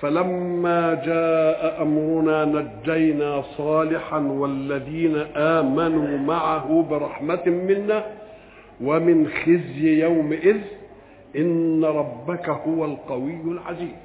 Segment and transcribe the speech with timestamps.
[0.00, 8.04] فلما جاء أمرنا نجينا صالحا والذين آمنوا معه برحمة منا
[8.80, 10.60] ومن خزي يومئذ
[11.36, 13.96] إن ربك هو القوي العزيز.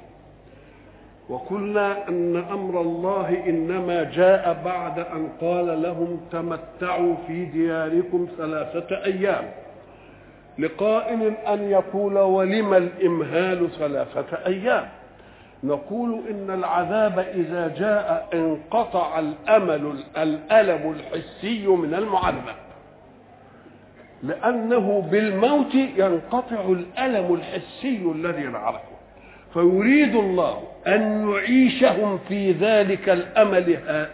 [1.28, 9.44] وقلنا أن أمر الله إنما جاء بعد أن قال لهم تمتعوا في دياركم ثلاثة أيام
[10.58, 14.88] لقائل أن يقول ولم الإمهال ثلاثة أيام؟
[15.64, 22.44] نقول إن العذاب إذا جاء انقطع الأمل الألم الحسي من المعذب.
[24.22, 28.90] لأنه بالموت ينقطع الألم الحسي الذي نعرفه.
[29.54, 33.64] فيريد الله أن يعيشهم في ذلك الأمل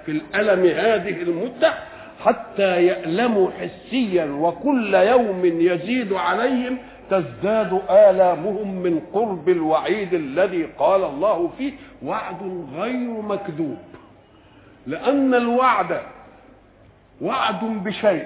[0.07, 1.75] في الألم هذه المدة
[2.25, 6.79] حتى يألموا حسيا وكل يوم يزيد عليهم
[7.11, 13.79] تزداد آلامهم من قرب الوعيد الذي قال الله فيه وعد غير مكذوب.
[14.87, 16.01] لأن الوعد
[17.21, 18.25] وعد بشيء.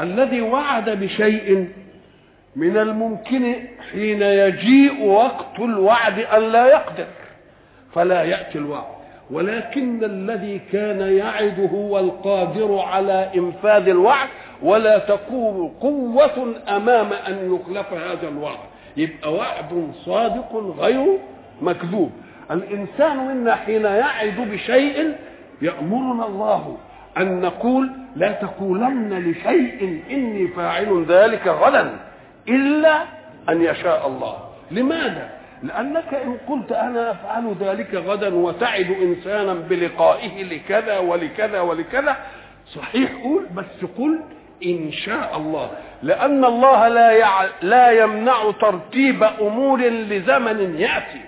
[0.00, 1.68] الذي وعد بشيء
[2.56, 3.54] من الممكن
[3.92, 7.06] حين يجيء وقت الوعد أن لا يقدر
[7.94, 8.98] فلا يأتي الوعد.
[9.30, 14.28] ولكن الذي كان يعد هو القادر على إنفاذ الوعد
[14.62, 18.58] ولا تكون قوة أمام أن يخلف هذا الوعد.
[18.96, 21.18] يبقى وعد صادق غير
[21.62, 22.10] مكذوب.
[22.50, 25.14] الإنسان منا حين يعد بشيء
[25.62, 26.76] يأمرنا الله
[27.18, 31.90] أن نقول لا تقولن لشيء إني فاعل ذلك غدا
[32.48, 33.02] إلا
[33.48, 34.34] أن يشاء الله.
[34.70, 35.30] لماذا؟
[35.62, 42.16] لأنك إن قلت أنا أفعل ذلك غدا وتعد إنسانا بلقائه لكذا ولكذا ولكذا
[42.74, 44.20] صحيح قول بس قل
[44.64, 45.70] إن شاء الله.
[46.02, 47.44] لأن الله لا يع...
[47.62, 51.20] لا يمنع ترتيب أمور لزمن يأتي.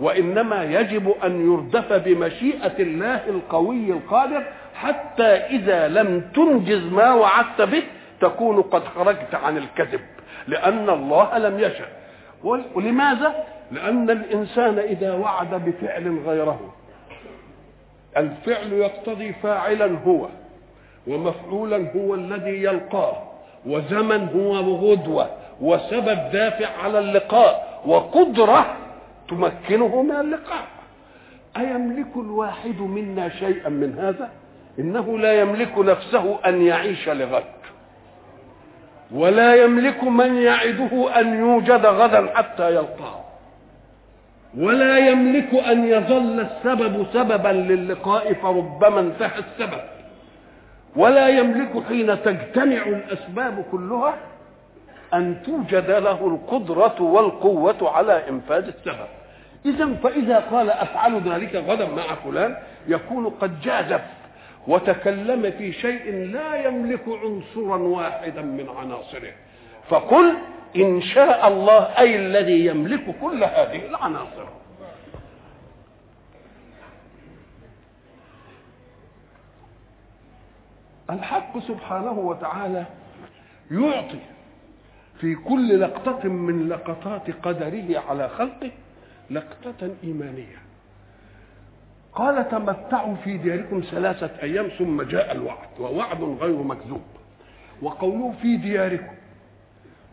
[0.00, 4.42] وإنما يجب أن يردف بمشيئة الله القوي القادر
[4.74, 7.82] حتى إذا لم تنجز ما وعدت به
[8.20, 10.00] تكون قد خرجت عن الكذب.
[10.48, 11.86] لأن الله لم يشأ.
[12.74, 16.74] ولماذا؟ لأن الإنسان إذا وعد بفعل غيره
[18.16, 20.28] الفعل يقتضي فاعلا هو.
[21.06, 23.16] ومفعولا هو الذي يلقاه
[23.66, 28.76] وزمن هو غدوة وسبب دافع على اللقاء وقدرة
[29.28, 30.66] تمكنه من اللقاء.
[31.56, 34.30] أيملك الواحد منا شيئا من هذا؟
[34.78, 37.44] إنه لا يملك نفسه أن يعيش لغد.
[39.14, 43.20] ولا يملك من يعده أن يوجد غدا حتى يلقاه.
[44.58, 49.80] ولا يملك أن يظل السبب سببا للقاء فربما انتهى السبب.
[50.96, 54.14] ولا يملك حين تجتمع الأسباب كلها
[55.14, 59.06] أن توجد له القدرة والقوة على إنفاذ السبب
[59.66, 62.56] إذا فإذا قال أفعل ذلك غدا مع فلان
[62.88, 64.00] يكون قد جازف
[64.66, 69.32] وتكلم في شيء لا يملك عنصرا واحدا من عناصره.
[69.88, 70.34] فقل
[70.76, 74.48] إن شاء الله أي الذي يملك كل هذه العناصر.
[81.10, 82.86] الحق سبحانه وتعالى
[83.70, 84.20] يعطي
[85.20, 88.70] في كل لقطة من لقطات قدره على خلقه
[89.30, 90.58] لقطة إيمانية.
[92.12, 97.02] قال تمتعوا في دياركم ثلاثة أيام ثم جاء الوعد ووعد غير مكذوب.
[97.82, 99.14] وقوله في دياركم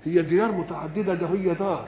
[0.05, 1.87] هي ديار متعددة ده هي دار.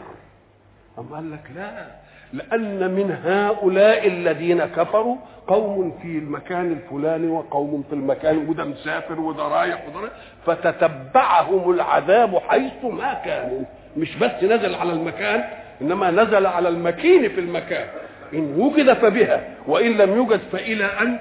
[1.00, 1.96] أم قال لك لا
[2.34, 5.16] لأن من هؤلاء الذين كفروا
[5.48, 10.12] قوم في المكان الفلاني وقوم في المكان وده مسافر وده رايح وده رايح
[10.46, 13.62] فتتبعهم العذاب حيث ما كانوا.
[13.98, 15.44] مش بس نزل على المكان
[15.82, 17.88] إنما نزل على المكين في المكان.
[18.34, 21.20] إن وجد فبها وإن لم يوجد فإلى أن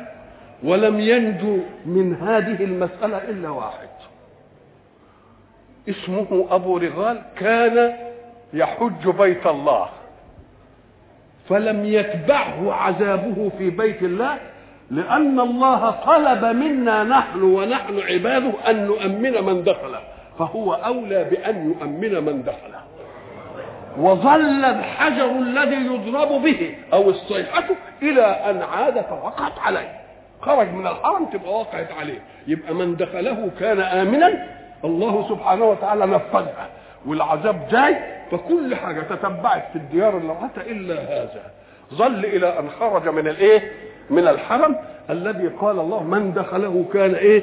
[0.64, 3.88] ولم ينجو من هذه المسألة إلا واحد.
[5.88, 7.92] اسمه أبو رغال كان
[8.52, 9.88] يحج بيت الله.
[11.48, 14.36] فلم يتبعه عذابه في بيت الله
[14.90, 19.98] لأن الله طلب منا نحن ونحن عباده أن نؤمن من دخله
[20.38, 22.80] فهو أولى بأن يؤمن من دخله.
[23.98, 27.64] وظل الحجر الذي يضرب به أو الصيحة
[28.02, 29.92] إلى أن عاد فوقعت عليه.
[30.40, 32.18] خرج من الحرم تبقى وقعت عليه.
[32.46, 34.46] يبقى من دخله كان آمنا
[34.84, 36.68] الله سبحانه وتعالى نفذها.
[37.06, 37.96] والعذاب جاي
[38.30, 41.50] فكل حاجة تتبعت في الديار اللي إلا هذا.
[41.94, 43.72] ظل إلى أن خرج من الإيه؟
[44.10, 44.76] من الحرم
[45.10, 47.42] الذي قال الله من دخله كان إيه؟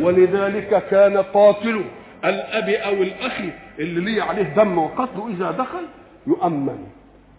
[0.00, 1.84] ولذلك كان قاتل
[2.24, 3.40] الأب أو الأخ
[3.78, 5.82] اللي ليه عليه دم وقتله اذا دخل
[6.26, 6.86] يؤمن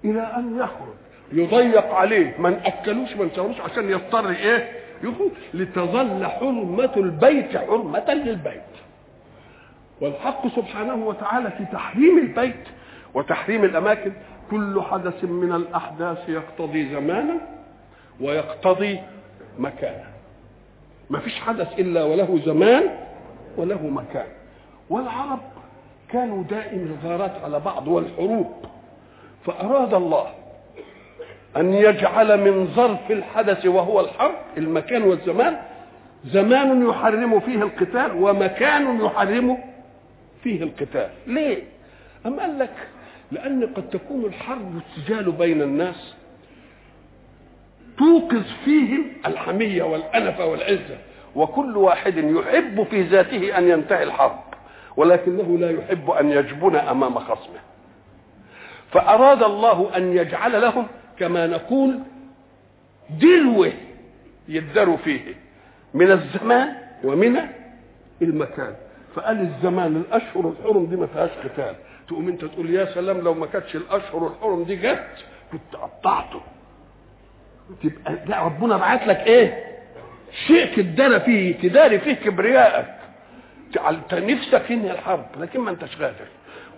[0.05, 0.93] إلى أن يخرج.
[1.33, 2.35] يضيق عليه.
[2.39, 4.69] ما ناكلوش ما نسووش عشان يضطر إيه؟
[5.03, 5.31] يخرج.
[5.53, 8.61] لتظل حرمة البيت حرمة للبيت.
[10.01, 12.67] والحق سبحانه وتعالى في تحريم البيت
[13.13, 14.11] وتحريم الأماكن
[14.51, 17.33] كل حدث من الأحداث يقتضي زمانا
[18.21, 18.99] ويقتضي
[19.59, 20.03] مكانا
[21.09, 22.83] ما فيش حدث إلا وله زمان
[23.57, 24.27] وله مكان.
[24.89, 25.39] والعرب
[26.09, 28.51] كانوا دائم الغارات على بعض والحروب.
[29.45, 30.27] فأراد الله
[31.57, 35.57] أن يجعل من ظرف الحدث وهو الحرب المكان والزمان
[36.25, 39.57] زمان يحرم فيه القتال ومكان يحرم
[40.43, 41.09] فيه القتال.
[41.27, 41.63] ليه؟
[42.25, 42.73] أم قال لك
[43.31, 46.15] لأن قد تكون الحرب والسجال بين الناس
[47.97, 50.97] توقظ فيهم الحمية والأنفة والعزة
[51.35, 54.39] وكل واحد يحب في ذاته أن ينتهي الحرب
[54.97, 57.59] ولكنه لا يحب أن يجبن أمام خصمه.
[58.91, 60.87] فأراد الله أن يجعل لهم
[61.19, 61.99] كما نقول
[63.21, 63.73] دلوه
[64.47, 65.21] يدروا فيه
[65.93, 67.37] من الزمان ومن
[68.21, 68.73] المكان.
[69.15, 71.75] فقال الزمان الأشهر الحرم دي ما فيهاش قتال.
[72.07, 76.41] تقوم انت تقول يا سلام لو ما كانتش الأشهر الحرم دي جت كنت قطعته.
[77.83, 79.63] تبقى لا ربنا بعت لك إيه؟
[80.47, 82.87] شيء تدارى فيه تداري فيه كبريائك.
[83.89, 86.27] انت نفسك انهي الحرب لكن ما انتش قادر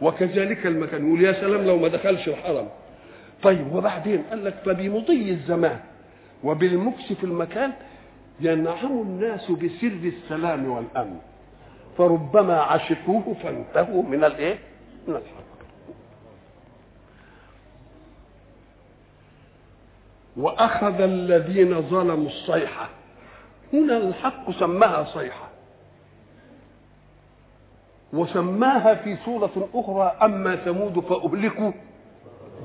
[0.02, 1.08] وكذلك المكان.
[1.08, 2.70] يقول يا سلام لو ما دخلش الحرم.
[3.44, 5.80] طيب وبعدين قال لك فبمضي الزمان.
[6.44, 7.72] وبالمكس في المكان
[8.42, 11.18] ينعم الناس بسر السلام والأمن.
[11.98, 14.58] فربما عشقوه فانتهوا من الإيه؟
[15.08, 15.44] الحرب.
[20.38, 22.90] وأخذ الذين ظلموا الصيحة.
[23.74, 25.48] هنا الحق سماها صيحة.
[28.14, 31.72] وسماها في سورة أخرى أما ثمود فأهلكوا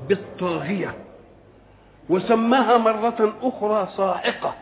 [0.07, 0.95] بالطاغية.
[2.09, 4.55] وسماها مرة أخرى صاعقة.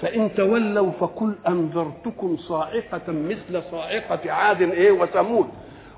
[0.00, 5.48] فإن تولوا فقل أنذرتكم صاعقة مثل صاعقة عاد إيه وثمود.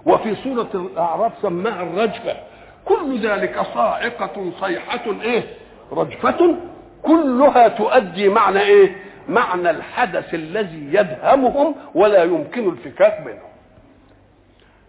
[0.06, 2.37] وفي سورة الأعراف سماها الرجفة.
[2.85, 5.44] كل ذلك صاعقة صيحة إيه؟
[5.93, 6.56] رجفة.
[7.03, 8.97] كلها تؤدي معنى إيه؟
[9.29, 13.43] معنى الحدث الذي يدهمهم ولا يمكن الفكاك منه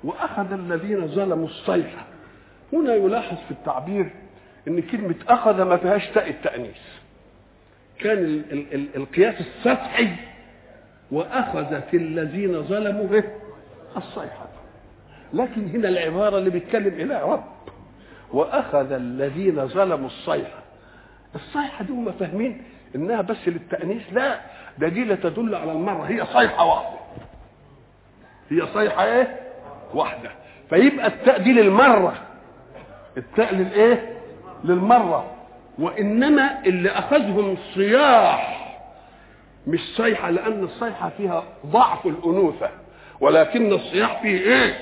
[0.03, 2.05] وأخذ الذين ظلموا الصيحة.
[2.73, 4.09] هنا يلاحظ في التعبير
[4.67, 6.81] إن كلمة أخذ ما فيهاش تاء التأنيث.
[7.99, 10.07] كان ال ال ال القياس السطحي.
[11.11, 13.23] وأخذت الذين ظلموا به
[13.97, 14.46] الصيحة.
[15.33, 17.43] لكن هنا العبارة اللي بيتكلم إلى رب.
[18.33, 20.59] وأخذ الذين ظلموا الصيحة.
[21.35, 22.63] الصيحة دي هم فاهمين
[22.95, 24.13] إنها بس للتأنيث.
[24.13, 24.39] لا
[24.77, 26.03] ده دي لا تدل على المرة.
[26.03, 26.97] هي صيحة واحدة.
[28.49, 29.39] هي صيحة إيه؟
[29.93, 30.31] واحدة.
[30.69, 32.13] فيبقى التاء دي للمرة.
[33.17, 34.17] التاء للإيه؟
[34.63, 35.31] للمرة.
[35.79, 38.57] وإنما اللي أخذهم صياح
[39.67, 42.69] مش صيحة لأن الصيحة فيها ضعف الأنوثة.
[43.19, 44.75] ولكن الصياح فيه إيه؟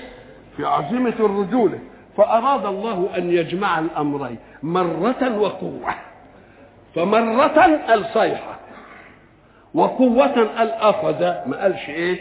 [0.58, 1.80] في عزيمة الرجوله
[2.18, 5.96] فأراد الله أن يجمع الأمرين مرة وقوة.
[6.96, 8.60] فمرة الصيحة
[9.74, 11.20] وقوة قال أخذ
[11.50, 12.20] ما قالش إيه؟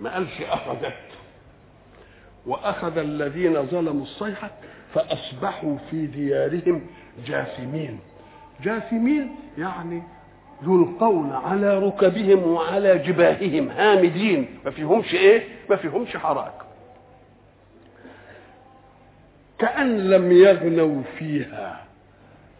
[0.00, 0.92] ما قالش أخذت.
[2.46, 4.50] وأخذ الذين ظلموا الصيحة
[4.94, 6.80] فأصبحوا في ديارهم
[7.26, 7.98] جاثمين.
[8.62, 10.02] جاثمين يعني
[10.62, 16.52] يلقون على ركبهم وعلى جباههم هامدين ما فيهمش إيه؟ ما فيهمش حراك
[19.58, 21.80] كأن لم يغنوا فيها.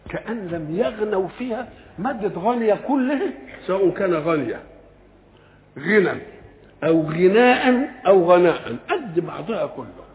[0.09, 1.67] كأن لم يغنوا فيها.
[1.99, 3.29] مادة غالية كلها
[3.67, 4.59] سواء كان غالية
[5.79, 6.21] غنى
[6.83, 8.75] أو غناء أو غناء.
[8.89, 10.05] قد بعضها كله.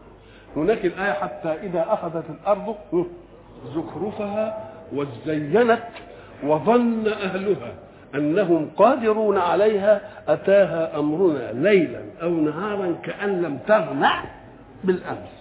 [0.55, 2.75] هناك الآية حتى إذا أخذت الأرض
[3.75, 5.83] زخرفها وزينت
[6.43, 7.73] وظن أهلها
[8.15, 14.09] أنهم قادرون عليها أتاها أمرنا ليلا أو نهارا كأن لم تغنى
[14.83, 15.40] بالأمس.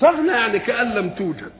[0.00, 1.52] تغنى يعني كأن لم توجد.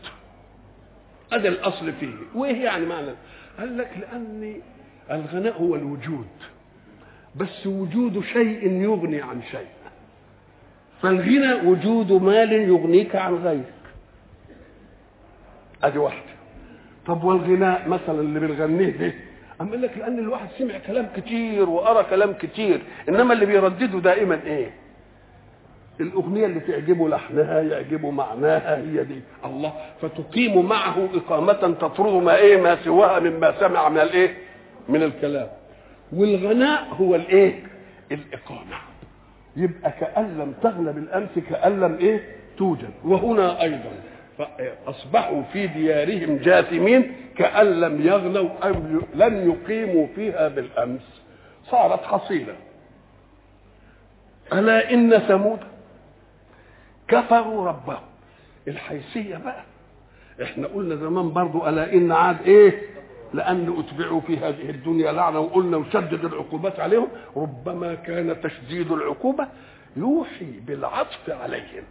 [1.32, 2.14] هذا الأصل فيه.
[2.34, 3.10] وايه يعني معنى.
[3.58, 4.60] قال لك لأن
[5.10, 6.26] الغناء هو الوجود.
[7.36, 9.66] بس وجود شيء يغني عن شيء.
[11.02, 13.72] فالغنى وجود مال يغنيك عن غيرك.
[15.84, 16.34] ادي واحدة.
[17.06, 19.14] طب والغناء مثلا اللي بنغنيه ده
[19.60, 22.82] أم قال لك لأن الواحد سمع كلام كتير وقرأ كلام كتير.
[23.08, 24.70] إنما اللي بيردده دائما إيه؟
[26.00, 29.72] الأغنية اللي تعجبه لحنها يعجبه معناها هي دي الله
[30.02, 34.34] فتقيم معه إقامة تطرد ما إيه ما سواها مما سمع من الإيه؟
[34.88, 35.48] من الكلام
[36.12, 37.62] والغناء هو الإيه؟
[38.12, 38.76] الإقامة
[39.56, 42.24] يبقى كأن لم تغلب الأمس كأن لم إيه؟
[42.58, 43.90] توجد وهنا أيضا
[44.38, 48.74] فأصبحوا في ديارهم جاثمين كأن لم يغنوا أو
[49.14, 51.22] لم يقيموا فيها بالأمس
[51.70, 52.54] صارت حصيلة
[54.52, 55.58] ألا إن ثمود
[57.08, 58.02] كفروا ربهم.
[58.68, 59.62] الحيثية بقى.
[60.42, 62.82] إحنا قلنا زمان برضو ألا إن عاد إيه؟
[63.34, 67.08] لأن أتبعوا في هذه الدنيا لعنة وقلنا وشدد العقوبات عليهم.
[67.36, 69.48] ربما كان تشديد العقوبة
[69.96, 71.84] يوحي بالعطف عليهم.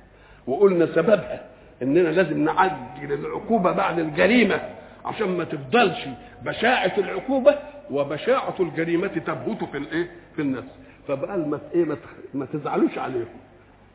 [0.47, 1.45] وقلنا سببها
[1.81, 4.61] إننا لازم نعجل العقوبة بعد الجريمة
[5.05, 6.05] عشان ما تفضلش
[6.41, 7.55] بشاعة العقوبة
[7.91, 10.67] وبشاعة الجريمة تبهت في الإيه؟ في النفس.
[11.07, 11.85] فبقى ما إيه
[12.33, 13.25] ما تزعلوش عليهم.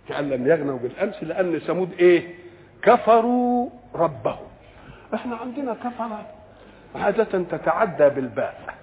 [0.09, 2.35] كأن لم يغنوا بالأمس لأن ثمود إيه؟
[2.83, 4.47] كفروا ربهم.
[5.15, 6.09] إحنا عندنا كفر
[6.95, 8.75] عادة تتعدى بالباء.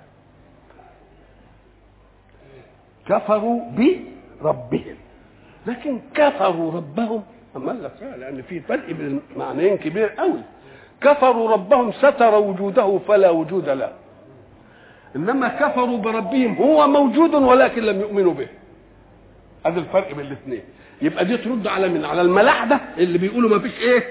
[3.05, 4.95] كفروا بربهم.
[5.67, 7.23] لكن كفروا ربهم
[7.55, 10.41] قال لك لأن في فرق بين معنيين كبير قوي.
[11.01, 13.93] كفروا ربهم ستر وجوده فلا وجود له.
[15.15, 18.47] إنما كفروا بربهم هو موجود ولكن لم يؤمنوا به.
[19.65, 20.63] هذا الفرق بين الاثنين.
[21.05, 24.03] يبقى دي ترد على من على الملاحدة اللي بيقولوا ما فيش إيه؟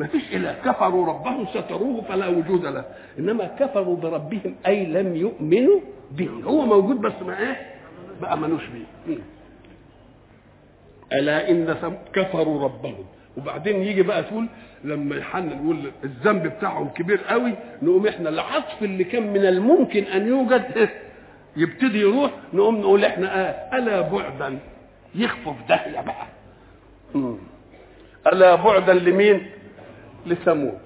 [0.00, 0.56] ما فيش إله.
[0.64, 2.84] كفروا ربهم ستروه فلا وجود له.
[3.18, 6.30] إنما كفروا بربهم أي لم يؤمنوا به.
[6.44, 7.56] هو موجود بس ما إيه؟
[8.22, 8.62] ما آمنوش
[9.06, 9.16] بيه
[11.12, 11.76] ألا إن
[12.12, 13.04] كفروا ربهم.
[13.36, 14.46] وبعدين يجي بقى تقول
[14.84, 20.28] لما يحنن يقول الذنب بتاعهم كبير قوي نقوم إحنا العطف اللي كان من الممكن أن
[20.28, 20.88] يوجد
[21.56, 24.58] يبتدي يروح نقوم نقول إحنا آه ألا بعدا.
[25.14, 26.26] يخفوا في داهية بقى.
[28.26, 29.50] ألا بعدا لمين؟
[30.26, 30.78] لثمود.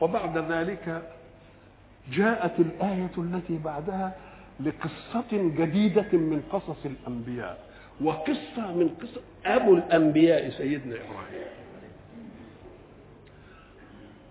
[0.00, 1.02] وبعد ذلك
[2.12, 4.12] جاءت الآية التي بعدها
[4.60, 7.58] لقصة جديدة من قصص الأنبياء
[8.00, 11.46] وقصة من قصة أبو الأنبياء سيدنا إبراهيم.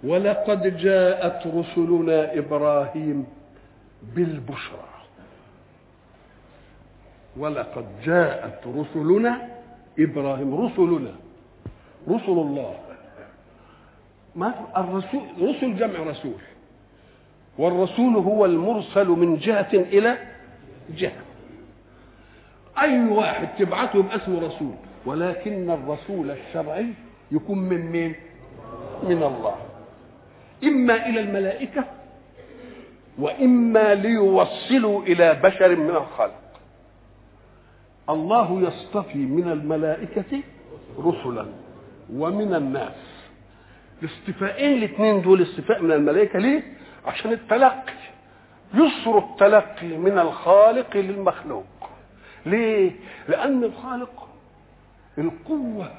[0.04, 3.26] ولقد جاءت رسلنا إبراهيم
[4.16, 4.93] بالبشرى.
[7.38, 9.50] ولقد جاءت رسلنا
[10.00, 11.14] إبراهيم رسلنا.
[12.10, 12.76] رسل الله.
[14.36, 16.40] ما الرسول رسل جمع رسول.
[17.58, 20.18] والرسول هو المرسل من جهة إلى
[20.98, 21.22] جهة.
[22.78, 24.74] أي واحد تبعته يبقى اسمه رسول.
[25.06, 26.88] ولكن الرسول الشرعي
[27.32, 28.16] يكون من مين؟
[29.04, 29.56] من الله.
[30.64, 31.84] إما إلى الملائكة
[33.20, 36.43] وإما ليوصلوا إلى بشر من الخلق.
[38.10, 40.42] الله يصطفي من الملائكة
[41.00, 41.46] رسلا
[42.14, 42.96] ومن الناس.
[44.04, 46.64] الاصطفاءين الاثنين دول اصطفاء من الملائكة ليه؟
[47.06, 47.94] عشان التلقي
[48.74, 51.66] يسر التلقي من الخالق للمخلوق.
[52.46, 52.92] ليه؟
[53.30, 54.28] لأن الخالق
[55.18, 55.92] القوة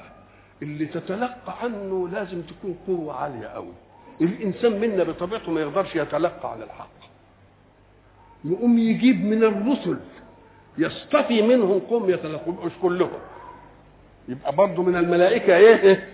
[0.61, 3.73] اللي تتلقى عنه لازم تكون قوة عالية قوي.
[4.21, 6.89] الإنسان منا بطبيعته ما يقدرش يتلقى عن الحق.
[8.45, 9.99] يقوم يجيب من الرسل
[10.77, 12.17] يصطفي منهم قوم
[12.63, 13.09] مش كلهم.
[14.27, 16.07] يبقى برضه من الملائكة إيه؟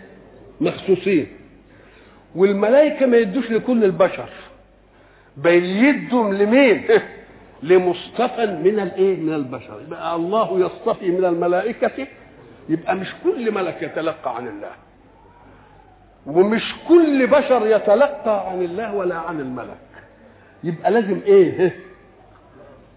[0.62, 1.28] مخصوصين.
[2.36, 4.30] والملائكة ما يدوش لكل البشر.
[5.38, 6.84] بيدهم لمين؟
[7.64, 9.82] لمصطفى من الإيه؟ من البشر.
[9.88, 12.08] يبقى الله يصطفي من الملائكة.
[12.70, 14.72] يبقى مش كل ملك يتلقى عن الله.
[16.26, 19.78] ومش كل بشر يتلقى عن الله ولا عن الملك.
[20.64, 21.76] يبقى لازم إيه؟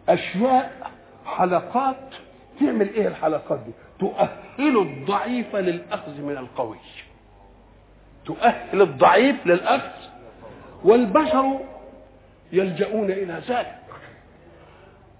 [0.08, 0.83] أشياء
[1.26, 2.14] حلقات.
[2.60, 6.76] تعمل إيه الحلقات دي؟ تؤهل الضعيف للأخذ من القوي.
[8.24, 10.00] تؤهل الضعيف للأخذ.
[10.84, 11.60] والبشر
[12.52, 13.78] يلجؤون إلى ذلك.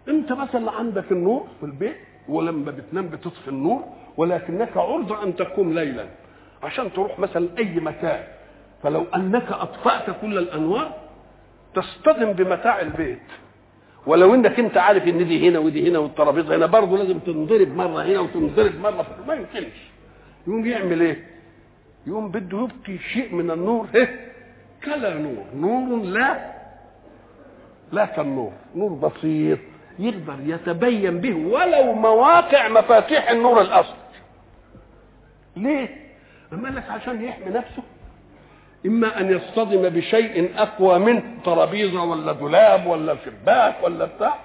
[0.08, 1.96] أنت مثلا عندك النور في البيت
[2.28, 3.84] ولما بتنام بتطفي النور
[4.16, 6.06] ولكنك عرضة أن تقوم ليلا.
[6.62, 8.24] عشان تروح مثلا أي مكان.
[8.82, 10.92] فلو أنك أطفأت كل الأنوار
[11.74, 13.22] تصطدم بمتاع البيت.
[14.06, 18.02] ولو انك انت عارف ان دي هنا ودي هنا والترابيزة هنا برضه لازم تنضرب مرة
[18.02, 19.90] هنا وتنضرب مرة ما يمكنش
[20.46, 21.26] يقوم يعمل إيه؟
[22.06, 24.32] يقوم بده يبقي شيء من النور إيه؟
[24.84, 26.54] كلا نور نور لا
[27.92, 29.58] لا كالنور نور بسيط
[29.98, 33.96] يقدر يتبين به ولو مواقع مفاتيح النور الاصلي
[35.56, 35.88] ليه
[36.50, 37.82] قال لك عشان يحمي نفسه
[38.86, 44.38] إما أن يصطدم بشيء أقوى منه ترابيزة ولا دولاب ولا شباك ولا بتاع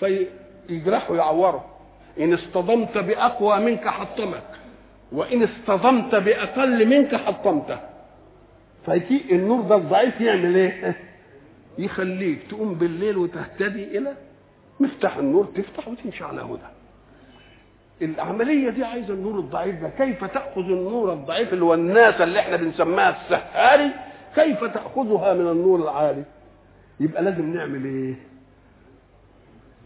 [0.00, 1.64] فيجرحه يعوره.
[2.20, 4.42] إن اصطدمت بأقوى منك حطمك
[5.12, 7.78] وإن اصطدمت بأقل منك حطمته.
[8.86, 10.96] فيجي النور ده الضعيف يعمل إيه؟
[11.78, 14.14] يخليك تقوم بالليل وتهتدي إلى
[14.80, 16.79] مفتاح النور تفتح وتمشي على هدى.
[18.02, 19.88] العملية دي عايزة النور الضعيف ده.
[19.88, 23.90] كيف تأخذ النور الضعيف اللي هو الناس اللي إحنا بنسميها السهاري؟
[24.34, 26.24] كيف تأخذها من النور العالي؟
[27.00, 28.14] يبقى لازم نعمل إيه؟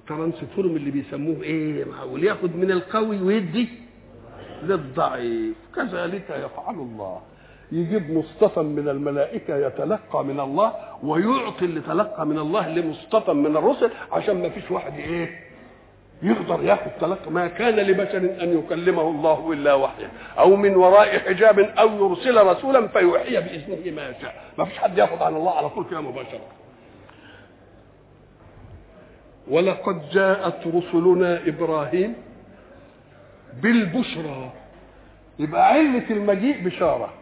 [0.09, 2.25] ترانسفورم اللي بيسموه إيه؟ معقول.
[2.25, 3.69] ياخد من القوي ويدي
[4.63, 5.55] للضعيف.
[5.77, 7.21] كذلك يفعل الله.
[7.73, 13.91] يجيب مصطفى من الملائكة يتلقى من الله ويعطي اللي تلقى من الله لمصطفى من الرسل
[14.13, 15.31] عشان ما فيش واحد إيه؟
[16.25, 21.59] يقدر ياخذ تلقى ما كان لبشر أن يكلمه الله إلا وحيا أو من وراء حجاب
[21.59, 25.85] أو يرسل رسولا فيوحي بإذنه ما يشاء ما فيش حد ياخذ عن الله على طول
[25.91, 26.41] كده مباشرة.
[29.49, 32.15] ولقد جاءت رسلنا إبراهيم
[33.63, 34.53] بالبشرى.
[35.39, 37.13] يبقى علة المجيء بشارة.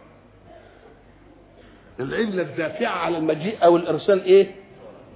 [2.00, 4.46] العلة الدافعة على المجيء أو الإرسال إيه؟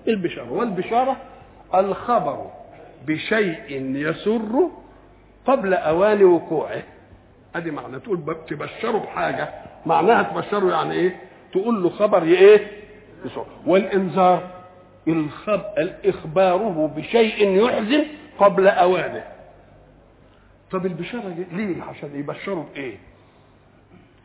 [0.09, 1.17] البشارة والبشارة
[1.75, 2.51] الخبر.
[3.07, 4.71] بشيء يسر
[5.47, 6.83] قبل أوان وقوعه.
[7.57, 9.49] أدي معنى تقول تبشره بحاجة.
[9.87, 11.17] معناها تبشره يعني إيه؟
[11.53, 12.71] تقول له خبر إيه؟
[13.67, 14.51] والإنذار
[15.09, 15.63] الخب...
[16.05, 18.05] اخباره بشيء يحزن
[18.39, 19.25] قبل أوانه.
[20.71, 22.97] طب البشارة ليه؟ عشان يبشروا بإيه؟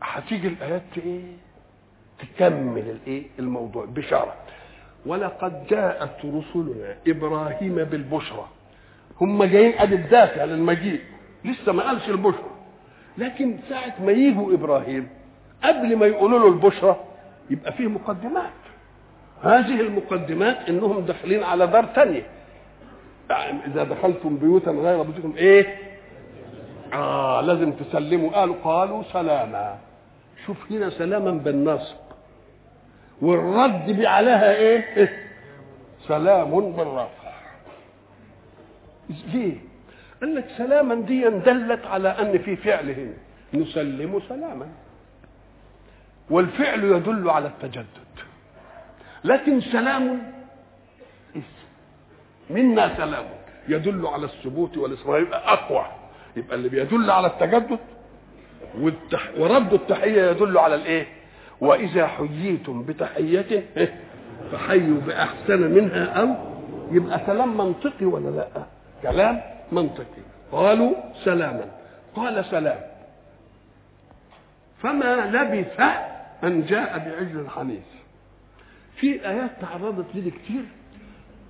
[0.02, 1.20] هتيجي الآيات إيه؟
[2.18, 3.84] تكمل الإيه؟ الموضوع.
[3.84, 4.34] بشارة.
[5.06, 8.48] ولقد جاءت رسلنا إبراهيم بالبشرى.
[9.20, 11.00] هم جايين أدي الدافع للمجيء
[11.44, 12.50] لسه ما قالش البشرى.
[13.18, 15.08] لكن ساعة ما يجوا إبراهيم
[15.64, 16.96] قبل ما يقولوا له البشرى
[17.50, 18.52] يبقى فيه مقدمات.
[19.42, 22.22] هذه المقدمات إنهم داخلين على دار ثانية
[23.66, 25.76] إذا دخلتم بيوتا غير بيوتكم إيه؟
[26.92, 28.30] آه لازم تسلموا.
[28.30, 29.78] قالوا قالوا سلاما.
[30.46, 31.96] شوف هنا سلاما بالنصب.
[33.22, 35.12] والرد عليها إيه؟
[36.08, 37.21] سلام بالرفع
[39.32, 39.56] ليه
[40.20, 43.14] قال لك سلاما دي دلت على أن في فعل هنا
[43.62, 44.68] نسلم سلاما
[46.30, 47.86] والفعل يدل على التجدد
[49.24, 50.32] لكن سلام
[51.36, 51.66] اسم
[52.50, 53.24] منا سلام
[53.68, 55.86] يدل على الثبوت والاصرار يبقى أقوى.
[56.36, 57.78] يبقى اللي بيدل على التجدد
[58.78, 59.30] والتح...
[59.38, 61.06] ورد التحية يدل على الإيه؟
[61.60, 63.64] وإذا حييتم بتحيه
[64.52, 66.28] فحيوا بأحسن منها أو
[66.90, 68.66] يبقى كلام منطقي ولا لأ؟
[69.02, 69.40] كلام
[69.72, 70.22] منطقي.
[70.52, 71.70] قالوا سلاما.
[72.14, 72.80] قال سلام.
[74.82, 75.80] فما لبث
[76.44, 77.84] أن جاء بعجل حنيف
[78.96, 80.64] في آيات تعرضت لي كتير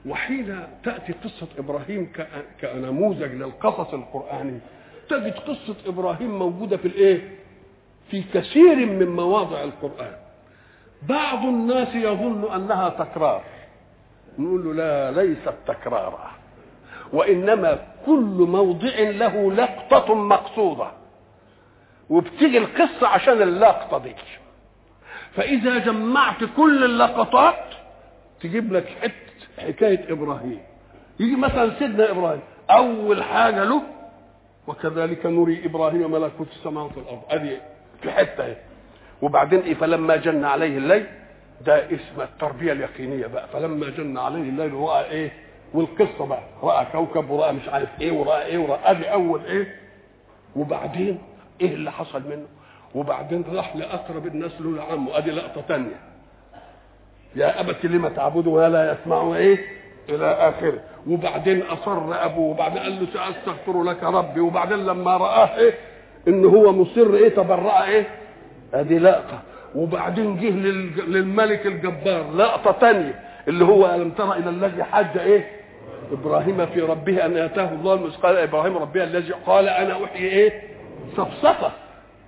[0.07, 2.13] وحين تأتي قصة إبراهيم
[2.61, 4.59] كنموذج للقصص القراني
[5.09, 7.39] تجد قصة إبراهيم موجودة في الإيه؟
[8.11, 10.13] في كثير من مواضع القرآن.
[11.03, 13.43] بعض الناس يظن أنها تكرار.
[14.39, 16.32] نقول له لا ليست تكرارا.
[17.13, 20.87] وإنما كل موضع له لقطة مقصودة.
[22.11, 24.15] وبتيجي القصة عشان اللقطة دي.
[25.35, 27.65] فإذا جمعت كل اللقطات
[28.41, 30.61] تجيب لك حتة حكاية إبراهيم.
[31.21, 32.41] يجي مثلا سيدنا إبراهيم.
[32.71, 33.83] أول حاجة له
[34.67, 37.23] وكذلك نري إبراهيم ملكوت السماوات والأرض.
[37.31, 37.57] أدي
[38.03, 38.57] في حتة اهي
[39.23, 41.07] وبعدين إيه؟ فلما جن عليه الليل
[41.67, 43.49] ده اسم التربية اليقينية بقى.
[43.49, 45.33] فلما جن عليه الليل رأى إيه؟
[45.75, 49.77] والقصة بقى رأى كوكب ورأى مش عارف إيه ورأى إيه ورأى ادي أول إيه
[50.57, 51.19] وبعدين
[51.61, 52.47] إيه اللي حصل منه؟
[52.95, 55.95] وبعدين راح لأقرب الناس له لعمه أدي لقطة ثانية
[57.37, 59.59] يا ابت لم تعبد ولا يسمع إيه؟
[60.09, 60.81] إلى آخره.
[61.09, 64.41] وبعدين أصر أبوه وبعدين قال له سأستغفر لك ربي.
[64.41, 65.75] وبعدين لما رآه إيه؟
[66.29, 68.07] ان هو مصر إيه؟ تبرأ إيه؟
[68.75, 69.41] أدي لقطة.
[69.75, 70.51] وبعدين جه
[71.07, 75.62] للملك الجبار لقطة ثانية اللي هو ألم ترى إلى الذي حج إيه؟
[76.13, 80.63] إبراهيم في ربه أن اتاه الله المسقال إبراهيم ربي الذي قال أنا أحيي إيه؟
[81.17, 81.73] صفصفه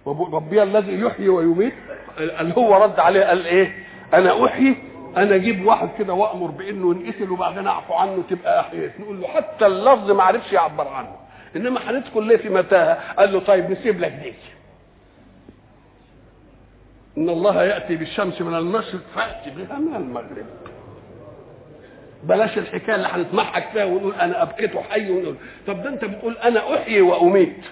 [0.07, 1.75] ربي الذي يحيي ويميت.
[2.19, 4.77] اللي هو رد عليه قال إيه؟ أنا أحيي
[5.17, 9.67] أنا أجيب واحد كده وأمر بإنه ينقتل وبعدين أعفو عنه تبقى احييت نقول له حتى
[9.67, 11.17] اللفظ ما عرفش يعبر عنه.
[11.57, 14.33] إنما هندخل ليه في متاهة؟ قال له طيب نسيب لك دي
[17.19, 20.47] إن الله يأتي بالشمس من المشرق فأتي بها من المغرب.
[22.25, 25.37] بلاش الحكاية اللي هنتمحك فيها ونقول أنا ابقيته حي ونقول.
[25.67, 27.65] طب ده أنت بتقول أنا أحيي وأميت.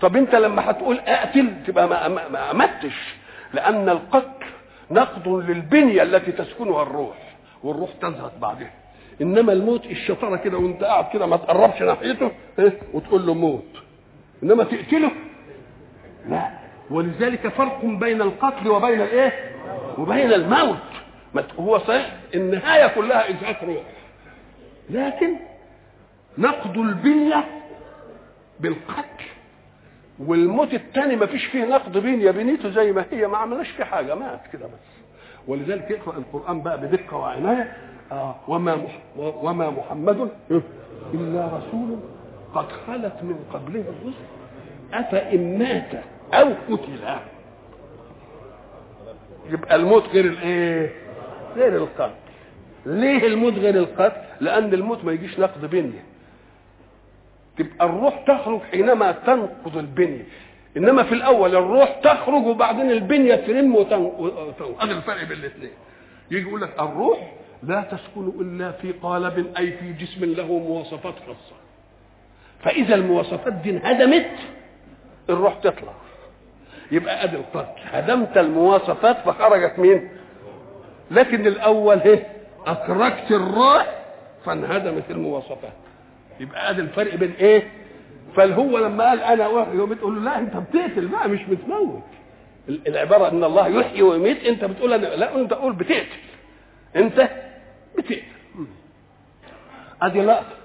[0.00, 3.14] طب أنت لما هتقول أقتل تبقى ما, أمتش.
[3.54, 4.46] لأن القتل
[4.90, 7.16] نقض للبنية التي تسكنها الروح
[7.62, 8.70] والروح تزهد بعدها.
[9.22, 13.66] إنما الموت الشطارة كده وأنت قاعد كده ما تقربش ناحيته إيه؟ وتقول له موت.
[14.42, 15.10] إنما تقتله؟
[16.28, 16.50] لا.
[16.90, 19.32] ولذلك فرق بين القتل وبين الإيه؟
[19.98, 20.76] وبين الموت.
[21.60, 23.82] هو صحيح النهاية كلها ازهاق روح.
[24.90, 25.36] لكن
[26.38, 27.44] نقض البنية
[28.60, 29.24] بالقتل
[30.18, 34.14] والموت الثاني ما فيش فيه نقد بنيه بنيته زي ما هي ما عملناش فيه حاجة
[34.14, 35.02] مات كده بس.
[35.48, 37.76] ولذلك يقرأ القرآن بقى بدقة وعناية
[38.12, 40.28] آه وما وما محمد
[41.14, 41.98] إلا رسول
[42.54, 44.24] قد خلت من قبله الرسل.
[44.92, 46.98] أفإن مات أو قتل
[49.50, 50.92] يبقى الموت غير الإيه؟
[51.56, 52.14] غير القتل.
[52.86, 56.04] ليه الموت غير القتل؟ لأن الموت ما يجيش نقد بنية.
[57.58, 60.24] تبقى الروح تخرج حينما تنقض البنية.
[60.76, 64.76] إنما في الأول الروح تخرج وبعدين البنية ترم وتنقض.
[64.80, 65.70] هذا الفرق بين الاثنين.
[66.30, 71.56] يجي يقول لك الروح لا تسكن إلا في قالب أي في جسم له مواصفات خاصة.
[72.60, 74.30] فإذا المواصفات دي انهدمت
[75.30, 75.92] الروح تطلع.
[76.92, 77.80] يبقى ادي القتل.
[77.84, 80.08] هدمت المواصفات فخرجت مين؟
[81.12, 82.26] لكن الأول إيه؟
[82.66, 84.02] اخرجت الروح
[84.44, 85.72] فانهدمت المواصفات
[86.40, 87.68] يبقى ادي الفرق بين إيه؟
[88.36, 89.44] فالهو لما قال أنا
[89.74, 92.02] يوم تقول له لا أنت بتقتل بقى مش بتموت.
[92.68, 96.06] ال- العبارة إن الله يحيي ويميت أنت بتقول أنا لا أنت تقول بتقتل.
[96.96, 97.28] أنت
[97.98, 98.22] بتقتل.
[100.02, 100.56] أدي لقطة.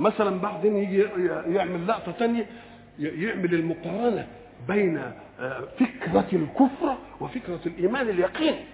[0.00, 1.02] مثلا بعدين يجي
[1.46, 2.46] يعمل لقطة ثانية
[2.98, 4.26] يعمل المقارنة
[4.68, 4.98] بين
[5.40, 8.64] آه، فكرة الكفر وفكرة الإيمان اليقيني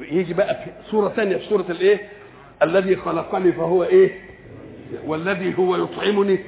[0.00, 2.08] يجي بقى في سورة ثانية في سورة الإيه؟
[2.62, 4.20] الذي خلقني فهو إيه؟
[5.06, 6.38] والذي هو يطعمني.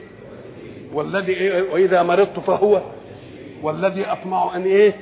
[0.93, 2.83] والذي إيه؟ وإذا مرضت فهو.
[3.63, 4.95] والذي أطمع أن إيه؟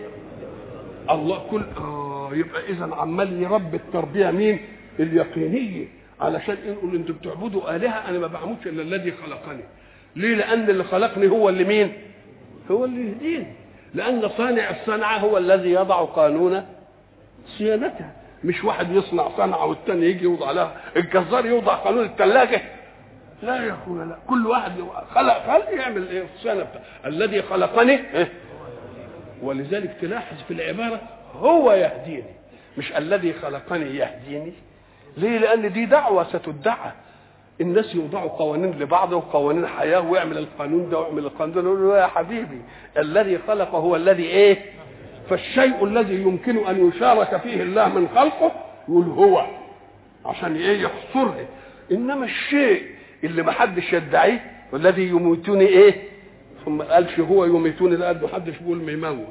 [1.11, 4.59] الله كل آه يبقى اذا عمال يربي التربية مين؟
[5.01, 5.85] اليقينية.
[6.21, 9.63] علشان يقول أنتوا بتعبدوا آلهة أنا ما بعبدش إلا الذي خلقني.
[10.17, 11.93] ليه؟ لأن اللي خلقني هو اللي مين؟
[12.71, 13.47] هو اللي يهديني.
[13.95, 16.67] لأن صانع الصنعة هو الذي يضع قانون
[17.59, 18.13] صيانتها.
[18.45, 22.63] مش واحد يصنع صنعة والتاني يجي يوضع لها الجزار يوضع قانون الثلاجه
[23.43, 24.19] لا يا أخويا لا.
[24.29, 24.73] كل واحد
[25.15, 26.25] خلق خلق يعمل إيه؟
[27.07, 28.33] الذي خلقني إيه؟
[29.43, 31.01] ولذلك تلاحظ في العبارة
[31.39, 32.35] هو يهديني.
[32.79, 34.53] مش الذي خلقني يهديني.
[35.17, 36.93] ليه؟ لأن دي دعوة ستدعى.
[37.61, 41.63] الناس يوضعوا قوانين لبعض وقوانين حياة ويعمل القانون ده ويعمل القانون ده.
[41.63, 42.63] له يا حبيبي
[42.99, 44.59] الذي خلق هو الذي إيه؟
[45.31, 48.53] فالشيء الذي يمكن أن يشارك فيه الله من خلقه
[48.89, 49.47] يقول هو
[50.27, 51.49] عشان إيه يحصره
[51.93, 52.83] إنما الشيء
[53.25, 55.95] اللي ما حدش يدعيه والذي يميتني إيه؟
[56.65, 59.27] ثم قالش هو يميتني ده قال ما حدش بيقول ما يموت.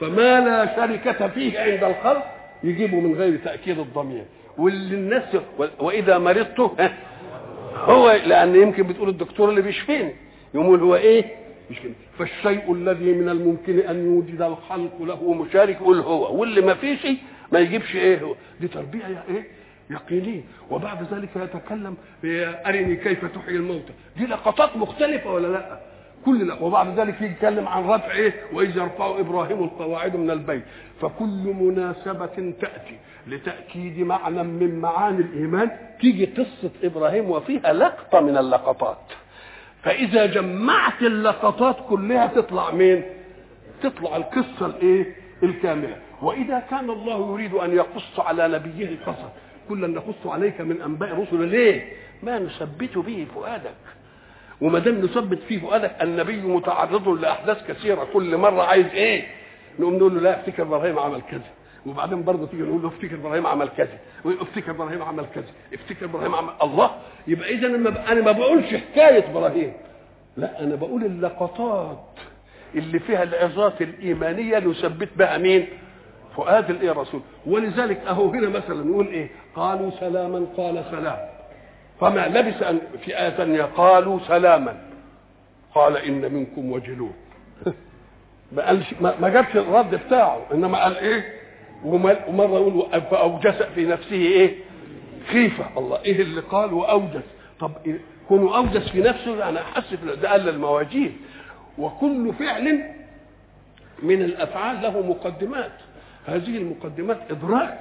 [0.00, 2.24] فما لا شركة فيه عند الخلق
[2.64, 4.24] يجيبه من غير تأكيد الضمير.
[4.58, 5.22] واللي الناس
[5.80, 6.60] وإذا مرضت
[7.74, 10.14] هو لأن يمكن بتقول الدكتور اللي بيشفيني
[10.54, 11.24] يقول هو إيه؟
[11.70, 16.40] يشفيني فالشيء الذي من الممكن أن يوجد الخلق له مشارك يقول هو.
[16.40, 17.06] واللي ما فيش
[17.52, 18.34] ما يجيبش إيه هو.
[18.60, 19.44] دي تربية يا إيه؟
[19.90, 20.40] يقينية.
[20.70, 21.96] وبعد ذلك يتكلم
[22.66, 23.92] أرني كيف تحيي الموتى.
[24.16, 25.80] دي لقطات مختلفة ولا لأ؟
[26.24, 26.62] كل لا.
[26.62, 30.62] وبعد ذلك يتكلم عن رفع إيه؟ وإذ يرفع إبراهيم القواعد من البيت.
[31.00, 32.96] فكل مناسبة تأتي.
[33.26, 38.98] لتأكيد معنى من معاني الإيمان تيجي قصة إبراهيم وفيها لقطة من اللقطات.
[39.84, 43.02] فإذا جمعت اللقطات كلها تطلع مين؟
[43.82, 45.96] تطلع القصة الإيه؟ الكاملة.
[46.22, 49.30] وإذا كان الله يريد أن يقص على نبيه القصص
[49.68, 51.92] كلا نقص عليك من أنباء رسل ليه؟
[52.22, 53.74] ما نثبت به فؤادك.
[54.60, 58.08] وما دام نثبت فيه فؤادك النبي متعرض لأحداث كثيرة.
[58.12, 59.24] كل مرة عايز إيه؟
[59.78, 61.50] نقوم نقول له لا افتكر إبراهيم عمل كذا.
[61.86, 65.44] وبعدين برضه تيجي نقول له افتكر إبراهيم عمل كذا وافتكر إبراهيم عمل كذا
[65.74, 66.90] افتكر إبراهيم عمل الله!
[67.26, 67.66] يبقى اذا
[68.12, 69.72] أنا ما بقولش حكاية إبراهيم.
[70.36, 72.04] لا أنا بقول اللقطات
[72.74, 75.66] اللي فيها العظات الإيمانية نثبت بها مين؟
[76.36, 81.18] فؤاد الإيه رسول ولذلك أهو هنا مثلا نقول إيه؟ قالوا سلاما قال سلام.
[82.00, 84.76] فما لبس أن في آية ثانية قالوا سلاما.
[85.74, 87.12] قال إن منكم وجلون
[88.52, 91.43] ما قالش ما جابش الرد بتاعه إنما قال إيه؟
[91.84, 94.54] ومرة يقول فأوجس في نفسه إيه؟
[95.32, 97.22] خيفة الله إيه اللي قال؟ وأوجس.
[97.60, 101.12] طب إيه؟ كونه أوجس في نفسه يعني أحس ده قال المواجيد
[101.78, 102.82] وكل فعل
[104.02, 105.72] من الأفعال له مقدمات.
[106.26, 107.80] هذه المقدمات إدراك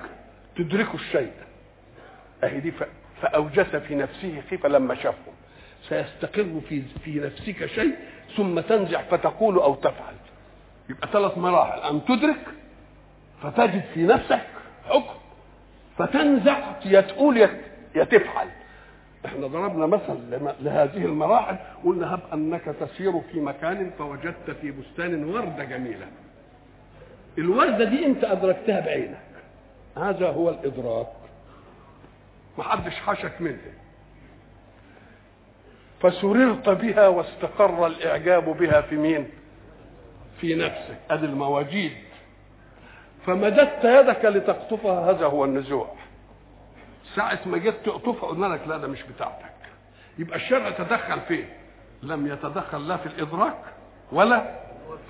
[0.55, 1.31] تدرك الشيء.
[2.43, 2.73] أهي دي
[3.21, 5.33] فأوجس في نفسه خيفة لما شافهم
[5.89, 7.95] سيستقر في في نفسك شيء
[8.37, 10.13] ثم تنزع فتقول أو تفعل.
[10.89, 11.79] يبقى ثلاث مراحل.
[11.79, 12.37] أن تدرك
[13.43, 14.41] فتجد في نفسك
[14.85, 15.13] حكم.
[15.97, 17.37] فتنزع يا تقول
[17.95, 18.47] يا تفعل
[19.25, 20.17] إحنا ضربنا مثل
[20.59, 26.07] لهذه المراحل قلنا هب أنك تسير في مكان فوجدت في بستان ورده جميله
[27.37, 29.17] الوردة دي أنت أدركتها بعينك.
[29.97, 31.07] هذا هو الإدراك.
[32.57, 33.73] محدش حشك منها
[36.01, 39.29] فسررت بها واستقر الإعجاب بها في مين؟
[40.41, 40.97] في نفسك.
[41.11, 41.91] أدي المواجيد.
[43.27, 45.87] فمددت يدك لتقطفها هذا هو النزوع.
[47.15, 49.53] ساعة ما جيت تقطفها قلنا لك لا ده مش بتاعتك.
[50.19, 51.45] يبقى الشرع تدخل فين؟
[52.03, 53.57] لم يتدخل لا في الإدراك
[54.11, 54.55] ولا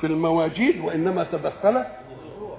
[0.02, 1.84] في المواجيد وإنما تدخل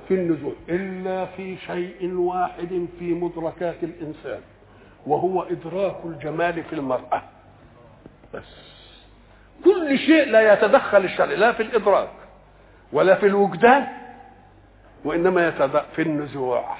[0.08, 0.52] في النزوع.
[0.68, 4.40] إلا في شيء واحد في مدركات الإنسان
[5.06, 7.22] وهو إدراك الجمال في المرأة.
[8.34, 8.74] بس.
[9.64, 12.10] كل شيء لا يتدخل الشرع لا في الإدراك
[12.92, 13.86] ولا في الوجدان.
[15.04, 16.76] وإنما يتدخل في النزوع.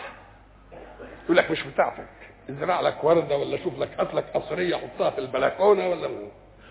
[1.25, 2.07] يقول لك مش بتاعتك.
[2.51, 6.09] ازرع لك وردة ولا شوف لك هات لك قصرية حطها في البلكونة ولا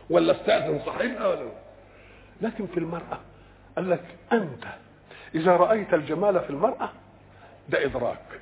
[0.09, 1.49] ولا استأذن صاحبها ولا
[2.41, 3.19] لكن في المرأة
[3.75, 4.63] قال لك أنت
[5.35, 6.89] إذا رأيت الجمال في المرأة
[7.69, 8.39] ده إدراك.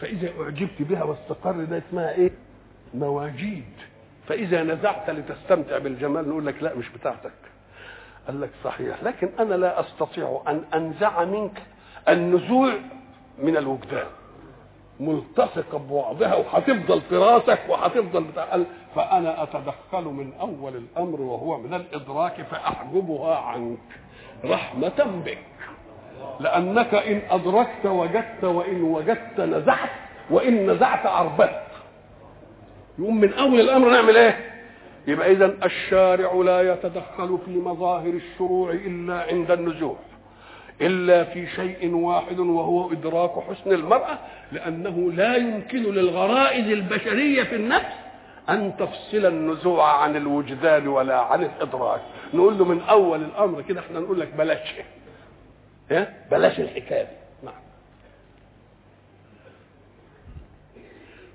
[0.00, 2.30] فإذا أعجبت بها واستقر ده اسمها إيه؟
[2.94, 3.72] مواجيد.
[4.28, 7.32] فإذا نزعت لتستمتع بالجمال نقول لك لا مش بتاعتك.
[8.26, 9.02] قال لك صحيح.
[9.02, 11.62] لكن أنا لا أستطيع أن أنزع منك
[12.08, 12.72] النزوع
[13.38, 14.06] من الوجدان.
[15.00, 18.58] ملتصقه ببعضها وهتفضل في راسك وهتفضل بتاع
[18.94, 23.78] فأنا أتدخل من أول الأمر وهو من الإدراك فأحجبها عنك
[24.44, 25.38] رحمة بك.
[26.40, 29.90] لأنك إن أدركت وجدت وإن وجدت نزعت
[30.30, 31.62] وإن نزعت عربت
[32.98, 34.36] يقوم من أول الأمر نعمل إيه؟
[35.06, 39.96] يبقى اذا الشارع لا يتدخل في مظاهر الشروع إلا عند النزوع.
[40.82, 44.18] إلا في شيء واحد وهو إدراك حسن المرأة
[44.52, 47.94] لأنه لا يمكن للغرائز البشرية في النفس
[48.48, 52.00] أن تفصل النزوع عن الوجدان ولا عن الإدراك.
[52.34, 54.74] نقول له من أول الأمر كده إحنا نقول لك بلاش.
[55.90, 57.06] إيه؟ بلاش الحكاية
[57.44, 57.54] نعم.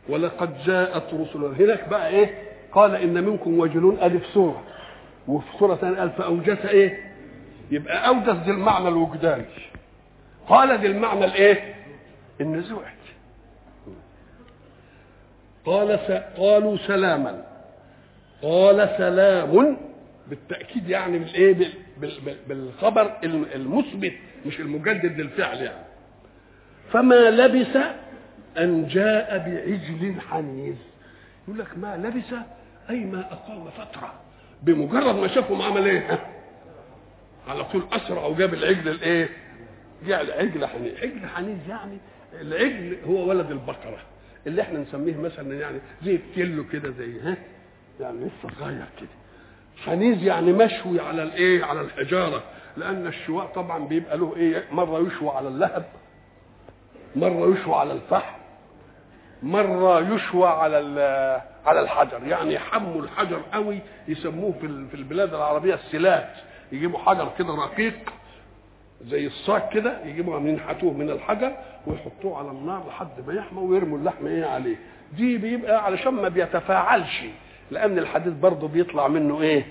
[0.10, 1.47] ولقد جاءت رسلنا.
[1.60, 2.36] هناك بقى إيه؟
[2.71, 4.63] قال إن منكم وجلون في سورة.
[5.27, 7.12] وفي سورة ثانية قال فاوجس إيه؟
[7.71, 9.45] يبقى اودس دي المعنى الوجداني.
[10.47, 11.76] قال دي المعنى الإيه؟
[12.41, 12.93] النزوعي
[15.65, 16.12] قال س...
[16.39, 17.43] قالوا سلاما.
[18.41, 19.78] قال سلام
[20.28, 21.54] بالتأكيد يعني بالإيه؟
[21.97, 22.12] بال...
[22.26, 22.38] بال...
[22.47, 23.17] بالخبر
[23.56, 24.13] المثبت
[24.45, 25.86] مش المجدد للفعل يعني.
[26.91, 27.78] فما لبث
[28.58, 30.76] أن جاء بعجل حنيذ.
[31.47, 32.34] يقول لك ما لبث
[32.89, 34.13] أي ما أقام فترة.
[34.63, 36.19] بمجرد ما شافهم عمل إيه؟
[37.47, 39.29] على طول أسرع وجاب العجل الإيه؟
[40.06, 41.97] جاء العجل حنيذ، عجل حنيذ يعني
[42.41, 43.97] العجل هو ولد البقرة
[44.47, 47.38] اللي إحنا نسميه مثلا يعني زي الكيلو كده زي ها
[47.99, 49.10] يعني لسه صغير كده
[49.86, 52.43] حنيذ يعني مشوي على الإيه؟ على الحجارة
[52.77, 55.86] لأن الشواء طبعا بيبقى له إيه؟ مرة يشوى على اللهب
[57.15, 58.39] مرة يشوى على الفحم
[59.43, 60.77] مرة يشوى على
[61.65, 66.29] على الحجر يعني يحموا الحجر قوي يسموه في في البلاد العربية السلات
[66.71, 67.93] يجيبوا حجر كده رقيق
[69.06, 71.52] زي الصاج كده يجيبوا ينحتوه من الحجر
[71.88, 74.76] ويحطوه على النار لحد ما يحمى ويرموا اللحم إيه عليه.
[75.17, 77.23] دي بيبقى علشان ما بيتفاعلش
[77.71, 79.65] لأن الحديد برضه بيطلع منه إيه؟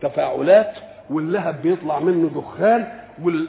[0.00, 0.72] تفاعلات
[1.10, 2.86] واللهب بيطلع منه دخان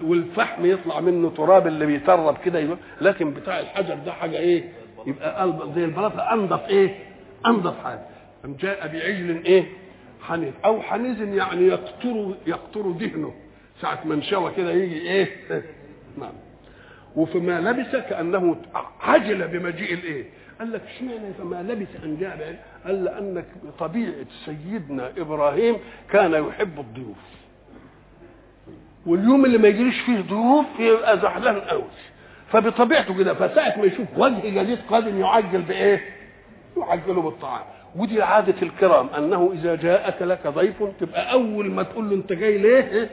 [0.03, 4.63] والفحم يطلع منه تراب اللي بيترب كده لكن بتاع الحجر ده حاجة إيه؟
[5.05, 6.95] يبقى قلب زي البلاطة أنضف إيه؟
[7.45, 8.01] أنضف حاجة.
[8.45, 9.65] جاء بعجل إيه؟
[10.27, 13.33] حنيذ أو حنيذ يعني يقطر يقطر دهنه
[13.81, 15.29] ساعة ما انشوى كده يجي إيه؟
[16.21, 16.33] نعم.
[17.15, 18.55] وفيما لبس كأنه
[19.01, 20.25] عجل بمجيء الإيه؟
[20.59, 23.43] قال لك اشمعنى فما لبس ان جاء قال لأن
[23.79, 25.77] طبيعة سيدنا إبراهيم
[26.09, 27.17] كان يحب الضيوف.
[29.05, 31.83] واليوم اللي ما يجريش فيه ضيوف يبقى زعلان قوي.
[32.51, 36.01] فبطبيعته كده فساعة ما يشوف وجه جديد قادم يعجل بإيه؟
[36.77, 37.65] يعجله بالطعام.
[37.95, 42.57] ودي عادة الكرام أنه إذا جاءك لك ضيف تبقى أول ما تقول له أنت جاي
[42.57, 43.09] ليه؟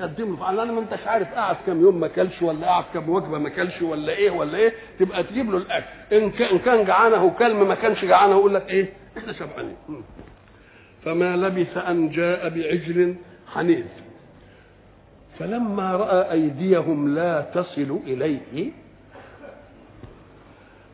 [0.00, 0.36] قدم له.
[0.36, 3.82] فعلا ما أنتش عارف قعد كام يوم ما أكلش ولا قعد كام وجبة ما أكلش
[3.82, 4.72] ولا إيه ولا إيه.
[4.98, 5.86] تبقى تجيب له الأكل.
[6.12, 9.76] إن كان, كان جعانه كلم ما كانش جعانه يقول لك إيه؟ إحنا شبعانين.
[11.04, 13.14] فما لبث أن جاء بعجل
[13.54, 13.84] حنيذ
[15.38, 18.70] فلما رأى أيديهم لا تصل إليه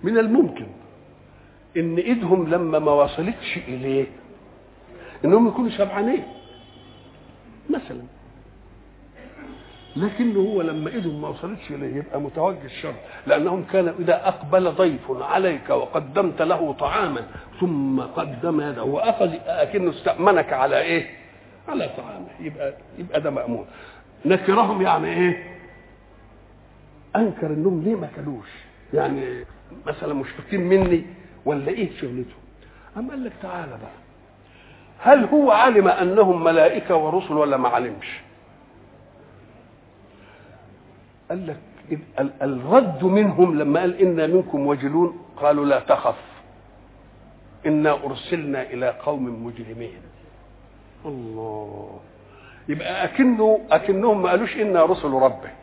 [0.03, 0.67] من الممكن
[1.77, 4.07] إن إيدهم لما ما وصلتش إليه.
[5.25, 6.23] إنهم يكونوا شبعانين.
[7.71, 8.03] مثلا.
[9.97, 12.95] لكنه هو لما إيدهم ما وصلتش إليه يبقى متوجه الشر.
[13.27, 17.27] لأنهم كانوا إذا أقبل ضيف عليك وقدمت له طعاما
[17.61, 21.11] ثم قدم يده واخذ أكنه استأمنك على إيه؟
[21.69, 22.27] على طعامه.
[22.41, 23.67] يبقى يبقى ده مأمون.
[24.25, 25.45] نكرهم يعني إيه؟
[27.17, 28.49] أنكر إنهم ليه ما كلوش؟
[28.95, 29.45] يعني
[29.87, 31.05] مثلا مشفقين مني
[31.45, 32.43] ولا إيه شغلتهم؟
[32.97, 34.03] أما قال لك تعالى بقى.
[34.99, 38.21] هل هو علم أنهم ملائكة ورسل ولا ما علمش؟
[41.31, 41.57] قال لك
[42.43, 46.23] الرد منهم لما قال أنا منكم وجلون قالوا لا تخف.
[47.67, 50.01] إنا أرسلنا إلى قوم مجرمين.
[51.07, 52.01] الله.
[52.69, 55.55] يبقى أكنه أكنهم ما قالوش إنا رسل ربك.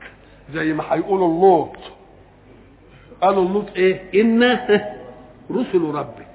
[0.54, 1.76] زي ما هيقولوا اللوط.
[3.22, 4.99] قالوا اللوط إيه؟ إنا.
[5.52, 6.28] رسل ربك.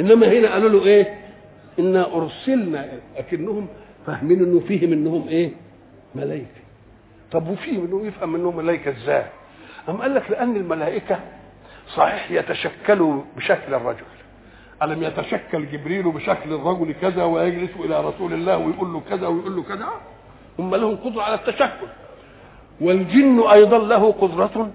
[0.00, 1.18] إنما هنا قالوا له إيه؟
[1.78, 3.66] إنا أرسلنا أكنهم
[4.06, 5.50] فاهمين إنه فيهم إنهم إيه؟
[6.14, 6.62] ملائكة.
[7.32, 9.24] طب وفيه إنه يفهم إنهم ملائكة إزاي؟
[9.88, 11.20] أم قال لك لأن الملائكة
[11.94, 14.04] صحيح يتشكلوا بشكل الرجل.
[14.82, 19.62] ألم يتشكل جبريل بشكل الرجل كذا ويجلس إلى رسول الله ويقول له كذا ويقول له
[19.62, 19.88] كذا؟
[20.58, 21.86] هم لهم قدرة على التشكل.
[22.80, 24.70] والجن أيضا له قدرة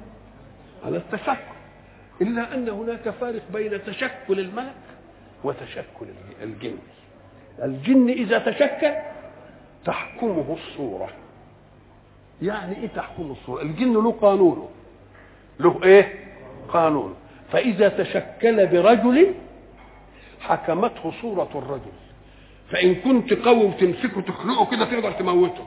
[0.86, 1.57] على التشكل.
[2.22, 4.76] إلا أن هناك فارق بين تشكل الملك
[5.44, 6.06] وتشكل
[6.44, 6.78] الجن.
[7.64, 8.92] الجن إذا تشكل
[9.86, 11.10] تحكمه الصورة.
[12.42, 14.70] يعني إيه تحكم الصورة؟ الجن له قانونه
[15.60, 16.14] له إيه؟
[16.70, 17.16] قانون.
[17.52, 19.34] فإذا تشكل برجل
[20.40, 21.92] حكمته صورة الرجل.
[22.70, 25.66] فإن كنت قوي وتمسكه تخنقه كده تقدر تموته.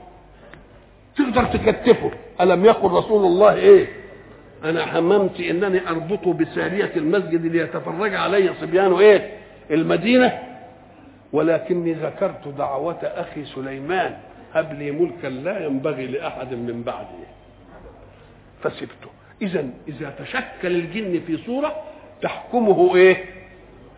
[1.17, 2.11] تقدر تكتفه.
[2.41, 4.00] ألم يقل رسول الله إيه؟
[4.65, 9.31] أنا هممت إنني أربطه بسارية المسجد ليتفرج علي صبيان إيه؟
[9.71, 10.39] المدينة.
[11.33, 14.17] ولكني ذكرت دعوة أخي سليمان.
[14.55, 17.25] هب لي ملكا لا ينبغي لأحد من بعدي
[18.63, 19.11] فسبته.
[19.43, 21.77] اذا إذا تشكل الجن في صورة
[22.23, 23.25] تحكمه إيه؟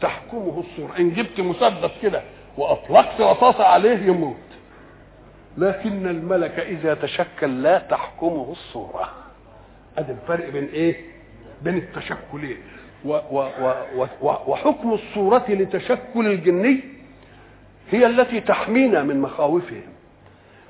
[0.01, 0.99] تحكمه الصورة.
[0.99, 2.23] إن جبت مسدس كده
[2.59, 4.37] وأطلقت رصاصه عليه يموت.
[5.59, 9.22] لكن الملك إذا تشكل لا تحكمه الصورة.
[9.99, 10.97] ادي الفرق بين إيه؟
[11.63, 12.57] بين التشكلين.
[13.05, 13.49] و و
[13.97, 16.81] و و وحكم الصورة لتشكل الجني
[17.91, 19.83] هي التي تحمينا من مخاوفهم.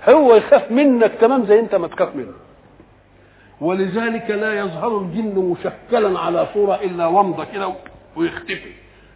[0.09, 2.33] هو يخاف منك تمام زي أنت ما تخاف منه.
[3.61, 7.75] ولذلك لا يظهر الجن مشكلا على صورة إلا ومضة كده
[8.17, 8.73] ويختفي.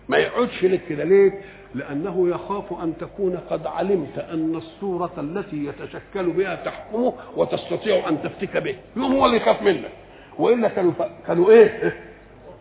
[0.09, 1.05] ما يقعدش لك كده.
[1.05, 1.40] ليه؟
[1.77, 8.57] لأنه يخاف أن تكون قد علمت أن الصورة التي يتشكل بها تحكمه وتستطيع أن تفتك
[8.57, 8.77] به.
[8.97, 9.91] يوم هو اللي يخاف منك.
[10.39, 11.03] وإلا كانوا ف...
[11.27, 11.97] كانوا إيه؟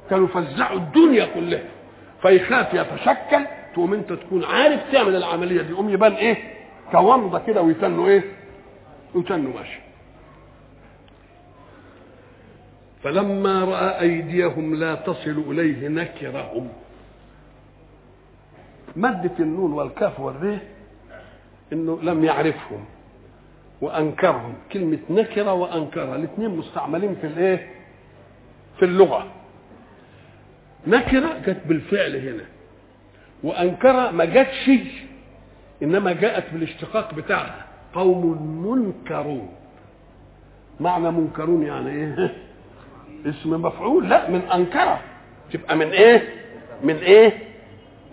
[0.09, 1.63] كانوا فزعوا الدنيا كلها.
[2.21, 5.69] فيخاف يتشكل تقوم أنت تكون عارف تعمل العملية دي.
[5.71, 6.37] يقوم يبان إيه؟
[6.91, 8.23] كومضه كده ويتنوا إيه؟
[9.15, 9.79] ويتنوا ماشي.
[13.03, 16.69] فلما رأى أيديهم لا تصل إليه نكرهم.
[18.95, 20.63] مادة النون والكاف والريه
[21.73, 22.85] إنه لم يعرفهم
[23.81, 24.53] وأنكرهم.
[24.71, 27.69] كلمة نكرة وانكرة الاثنين مستعملين في الإيه؟
[28.79, 29.31] في اللغة.
[30.87, 32.45] نكرة جت بالفعل هنا.
[33.43, 34.69] وانكرة ما جاتش
[35.83, 37.65] إنما جاءت بالاشتقاق بتاعها.
[37.93, 39.49] قوم منكرون.
[40.79, 42.35] معنى منكرون يعني إيه؟
[43.29, 44.09] اسم مفعول.
[44.09, 44.99] لا من أنكرة.
[45.51, 46.29] تبقى من إيه؟
[46.83, 47.54] من إيه؟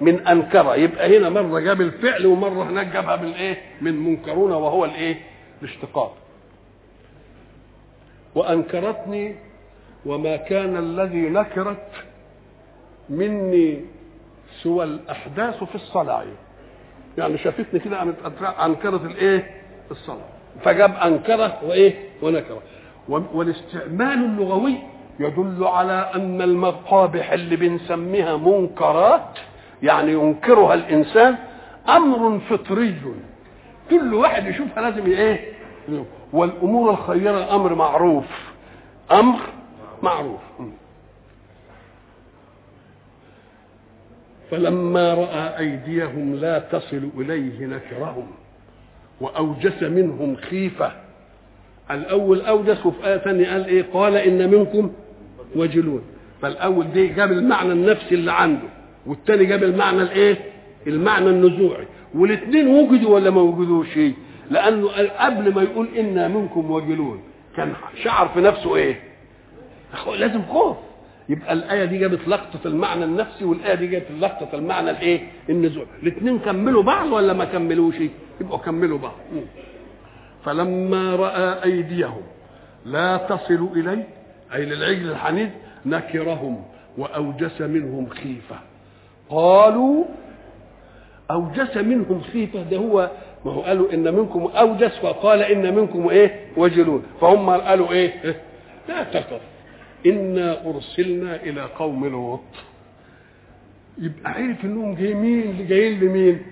[0.03, 5.17] من انكره يبقى هنا مرة جاب الفعل ومرة هناك جابها بالايه من منكرون وهو الإيه؟
[5.63, 6.17] الاشتقاق.
[8.35, 9.35] وأنكرتني
[10.07, 11.89] وما كان الذي نكرت
[13.09, 13.81] مني
[14.63, 16.25] سوى الأحداث في الصلاة.
[17.19, 18.03] يعني شافتني كده
[18.67, 19.51] أنكرت الإيه؟
[19.91, 20.29] الصلاة.
[20.65, 22.63] فجاب أنكره وإيه؟ ونكره.
[23.09, 24.75] والاستعمال اللغوي
[25.21, 29.39] يدل على أن المقابح اللي بنسميها منكرات
[29.83, 31.37] يعني ينكرها الإنسان
[31.89, 32.95] أمر فطري.
[33.91, 35.53] كل واحد يشوفها لازم إيه؟
[36.33, 38.25] والأمور الخيرة أمر معروف.
[39.13, 39.39] أمر
[40.03, 40.41] معروف.
[44.51, 48.27] فلما رأى أيديهم لا تصل إليه نكرهم
[49.21, 50.93] وأوجس منهم خيفة.
[51.91, 54.93] الأول أوجس وفي إيه ثانية قال إيه؟ قال إن منكم
[55.57, 56.03] وجلون.
[56.43, 58.69] فالأول دي جاب المعنى النفسي اللي عنده.
[59.07, 60.37] والثاني جاب المعنى الايه؟
[60.87, 61.87] المعنى النزوعي.
[62.15, 63.99] والاثنين وجدوا ولا ما وجدوش؟
[64.51, 64.89] لأنه
[65.19, 67.23] قبل ما يقول إنا منكم وجلون
[67.57, 67.73] كان
[68.03, 69.01] شعر في نفسه إيه؟
[70.17, 70.77] لازم خوف.
[71.29, 76.39] يبقى الآية دي جابت لقطة المعنى النفسي والآية دي جابت لقطة المعنى الإيه؟ النزول الاثنين
[76.39, 77.95] كملوا بعض ولا ما كملوش؟
[78.41, 79.15] يبقوا كملوا بعض.
[80.45, 82.23] فلما رأى أيديهم
[82.87, 84.09] لا تصل إليه
[84.55, 85.49] أي للعجل الحنيذ
[85.87, 86.63] نكرهم
[86.99, 88.57] وأوجس منهم خيفة.
[89.31, 90.05] قالوا
[91.31, 93.11] أوجس منهم خيفة ده هو
[93.45, 97.03] ما هو قالوا إن منكم أوجس وقال إن منكم إيه؟ وجلون.
[97.21, 98.37] فهم قالوا إيه؟
[98.89, 99.41] لا تخف
[100.07, 102.41] إنا أرسلنا إلى قوم لوط.
[103.99, 106.43] يبقى عرف إنهم جايين جايين لمين؟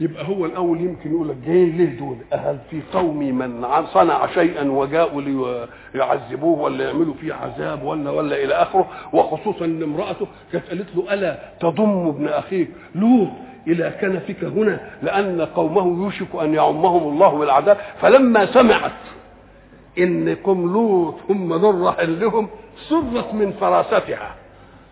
[0.00, 4.70] يبقى هو الأول يمكن يقول لك جايين ليه دول؟ أهل في قومي من صنع شيئا
[4.70, 5.22] وجاءوا
[5.94, 11.14] ليعذبوه ولا يعملوا فيه عذاب ولا ولا إلى آخره وخصوصا إن امرأته كانت قالت له
[11.14, 13.28] ألا تضم ابن أخيك لوط
[13.66, 17.76] إلى كنفك هنا؟ لأن قومه يوشك أن يعمهم الله بالعذاب.
[18.00, 18.92] فلما سمعت
[19.98, 21.52] ان قوم لوط هم
[21.84, 22.48] راحل لهم
[22.88, 24.34] سرت من فراستها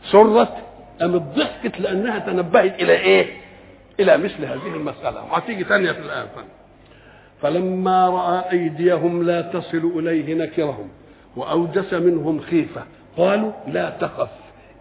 [0.04, 0.52] سرت
[1.00, 3.39] قامت ضحكت لأنها تنبهت إلى إيه؟
[4.00, 5.24] إلى مثل هذه المسألة.
[5.32, 6.26] وهتيجي ثانية في الآية
[7.42, 10.88] فلما رأى أيديهم لا تصل إليه نكرهم
[11.36, 12.82] وأوجس منهم خيفة.
[13.16, 14.30] قالوا لا تخف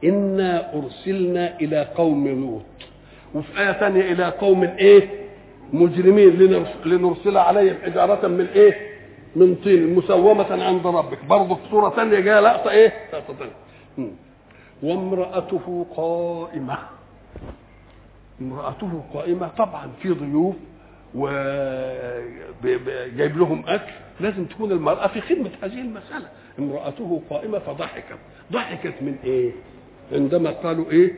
[0.03, 2.61] إنا أرسلنا إلى قوم لوط.
[3.35, 5.09] وفي آية ثانية إلى قوم إيه؟
[5.73, 6.29] مجرمين
[6.85, 8.89] لنرسل عليهم حجاره من إيه؟
[9.35, 11.25] من طين مسومة عند ربك.
[11.25, 14.11] برضه في صورة ثانية جاية لقطة إيه؟ لقطة ثانية.
[14.83, 16.77] وامرأته قائمة.
[18.41, 20.55] امرأته قائمة طبعا في ضيوف
[22.63, 23.91] وجايب لهم أكل.
[24.19, 26.27] لازم تكون المرأة في خدمة هذه المسألة.
[26.59, 28.17] امرأته قائمة فضحكت.
[28.51, 29.51] ضحكت من إيه؟
[30.11, 31.13] عندما قالوا إيه؟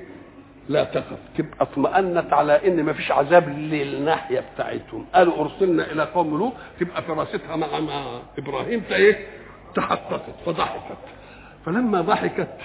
[0.69, 1.17] لا تخف.
[1.37, 5.05] تبقى اطمأنت على إن ما فيش عذاب للناحية بتاعتهم.
[5.15, 6.53] قالوا أرسلنا إلى قوم لوط.
[6.79, 8.83] تبقى فراستها مع مع إبراهيم.
[8.91, 9.25] إيه
[9.75, 10.97] تحققت فضحكت.
[11.65, 12.57] فلما ضحكت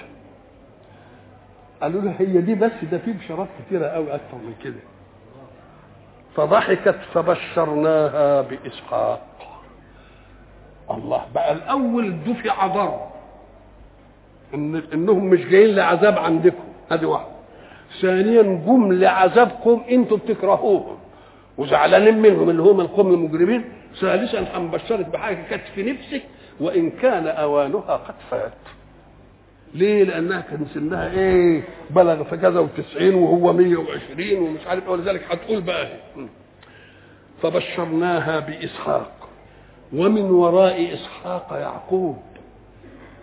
[1.81, 4.79] قالوا له هي دي بس ده في بشارات كثيره قوي أكثر من كده.
[6.35, 9.21] فضحكت فبشرناها بإسحاق.
[10.91, 12.99] الله بقى الأول دفع ضر.
[14.53, 16.63] ان إنهم مش جايين لعذاب عندكم.
[16.91, 17.31] هذه واحدة.
[18.01, 20.97] ثانيا جم لعذابكم أنتم بتكرهوهم.
[21.57, 23.65] وزعلانين منهم اللي هم القوم المجرمين.
[24.01, 26.23] ثالثا هنبشرك بحاجة كانت في نفسك.
[26.59, 28.51] وإن كان أوانها قد فات
[29.75, 35.21] ليه؟ لأنها كان سنها إيه؟ بلغ في كذا وتسعين وهو مية وعشرين ومش عارف ولذلك
[35.31, 35.87] هتقول بقى
[37.43, 39.11] فبشرناها بإسحاق.
[39.93, 42.17] ومن وراء إسحاق يعقوب.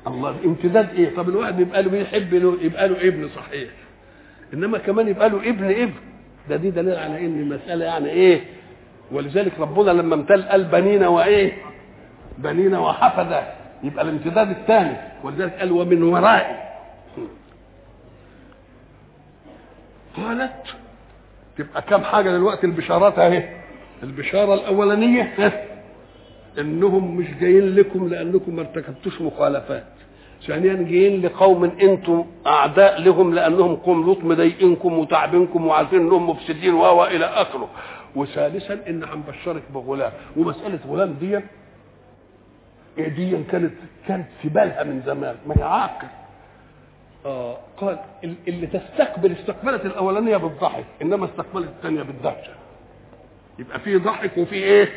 [0.07, 3.69] الله الامتداد إيه؟ طب الواحد يبقى له بيحب له يبقى له ابن صحيح.
[4.55, 5.93] إنما كمان يبقى له ابن ابن.
[6.49, 8.41] ده دي دليل على إن المسألة يعني إيه؟
[9.13, 11.53] ولذلك ربنا لما امتل قال بنينا وإيه؟
[12.39, 13.43] بنينا وحفظه
[13.85, 16.57] يبقى الامتداد الثاني ولذلك قال ومن ورائي.
[20.17, 20.53] قالت
[21.59, 23.49] تبقى كم حاجة دلوقتي البشارات أهي.
[24.03, 25.33] البشارة الأولانية
[26.59, 29.85] إنهم مش جايين لكم لأنكم ما ارتكبتوش مخالفات.
[30.47, 37.05] ثانيا جايين لقوم أنتم أعداء لهم لأنهم قوم لوط مضايقينكم وتعبينكم وعارفين إنهم مفسدين و
[37.05, 37.69] إلى آخره.
[38.17, 40.13] وثالثا إن هنبشرك بغلام.
[40.37, 41.41] ومسألة غلام دي
[42.99, 43.73] دي كانت
[44.09, 46.07] كانت في بالها من زمان ما هي عاقل.
[47.27, 47.99] آه قال
[48.49, 52.53] اللي تستقبل استقبلت الأولانية بالضحك إنما استقبلت الثانية بالدهشة.
[53.59, 54.89] يبقى في ضحك وفي إيه؟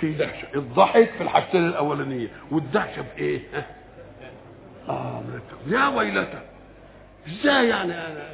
[0.00, 0.46] في دهشة.
[0.54, 3.40] الضحك في الحاجتين الأولانية والدهشة في إيه؟
[4.88, 5.22] آه
[5.66, 6.38] يا ويلتى
[7.28, 8.32] إزاي يعني؟ أنا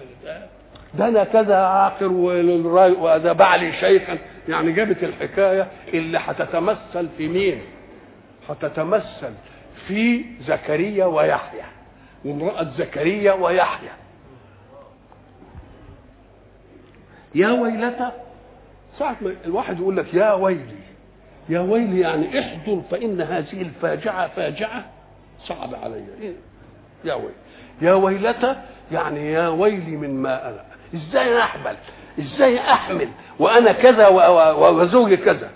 [0.95, 4.19] ده أنا كذا عاقر وده بعلي شيخا.
[4.49, 7.61] يعني جابت الحكاية اللي هتتمثل في مين؟
[8.49, 9.33] هتتمثل
[9.87, 11.63] في زكريا ويحيى
[12.25, 13.91] وامرأة زكريا ويحيى.
[17.35, 18.11] يا ويلتى
[18.99, 20.79] ساعة ما الواحد يقول لك يا ويلي
[21.49, 24.85] يا ويلي يعني احضر فإن هذه الفاجعة فاجعة
[25.45, 26.05] صعب علي.
[26.21, 26.33] إيه؟
[27.05, 27.35] يا ويلي.
[27.83, 28.57] يا ويلتى
[28.93, 30.65] يعني يا ويلي من ما أنا.
[30.95, 31.77] إزاي احمل
[32.21, 34.09] إزاي أحمل؟ وأنا كذا
[34.69, 35.51] وزوجي كذا.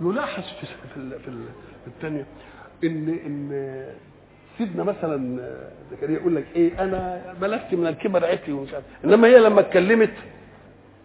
[0.00, 1.44] نلاحظ في في في
[1.86, 2.26] الثانية
[2.84, 3.84] إن إن
[4.58, 5.40] سيدنا مثلا
[5.90, 8.84] زكريا يقول لك إيه أنا بلغت من الكبر عتي ومش عارف.
[9.04, 10.10] إنما هي لما اتكلمت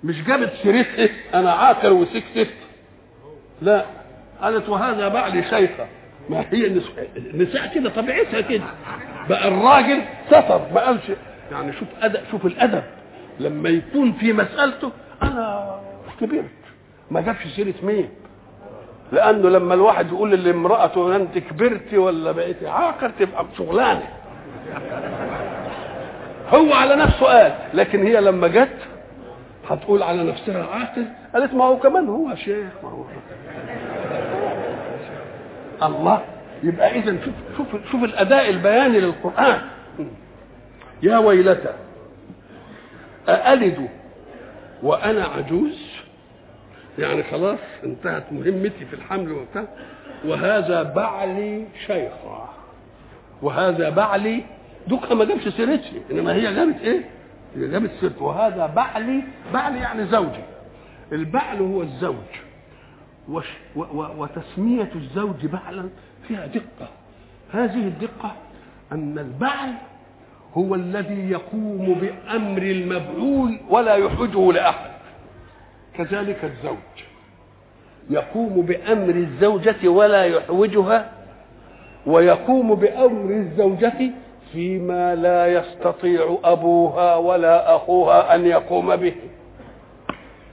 [0.03, 2.53] مش جابت سيرتها أنا عاقر وسكتت
[3.61, 3.85] لا
[4.41, 5.87] قالت وهذا بعلي شيخة.
[6.29, 6.67] ما هي
[7.17, 8.63] النساء كده طبيعتها كده.
[9.29, 11.03] بقى الراجل ستر ما قالش.
[11.51, 12.83] يعني شوف أدب شوف الأدب.
[13.39, 14.91] لما يكون في مسألته
[15.23, 15.79] أنا
[16.21, 16.45] كبرت
[17.11, 18.09] ما جابش سيرة مين
[19.11, 24.07] لأنه لما الواحد يقول لامرأته أنت كبرتي ولا بقيتي عاقر تبقى شغلانة.
[26.49, 28.77] هو على نفسه قال لكن هي لما جت
[29.69, 33.03] هتقول على نفسها عاقل قالت ما هو كمان هو شيخ ما هو
[35.83, 36.21] الله
[36.63, 39.61] يبقى اذا شوف شوف شوف الأداء البياني للقرآن.
[41.03, 41.73] يا ويلتى
[43.29, 43.87] أألد
[44.83, 46.04] وأنا عجوز؟
[46.99, 49.63] يعني خلاص انتهت مهمتي في الحمل وبتاع.
[50.25, 52.49] وهذا بعلي شيخا
[53.41, 54.43] وهذا بعلي
[54.87, 57.01] دوكها ما جابش سيرتي إنما هي جابت إيه؟
[57.55, 58.23] هي جابت سيرته.
[58.23, 59.23] وهذا بعلي
[59.53, 60.43] بعلي يعني زوجي.
[61.11, 62.15] البعل هو الزوج.
[63.29, 65.89] وش و و وتسمية الزوج بعلا
[66.27, 66.89] فيها دقة.
[67.51, 68.35] هذه الدقة
[68.91, 69.73] أن البعل
[70.53, 74.94] هو الذي يقوم بأمر المبعول ولا يحوجه لأحد.
[75.97, 76.77] كذلك الزوج.
[78.09, 81.11] يقوم بأمر الزوجة ولا يحوجها
[82.05, 83.93] ويقوم بأمر الزوجة
[84.53, 89.13] فيما لا يستطيع أبوها ولا أخوها أن يقوم به.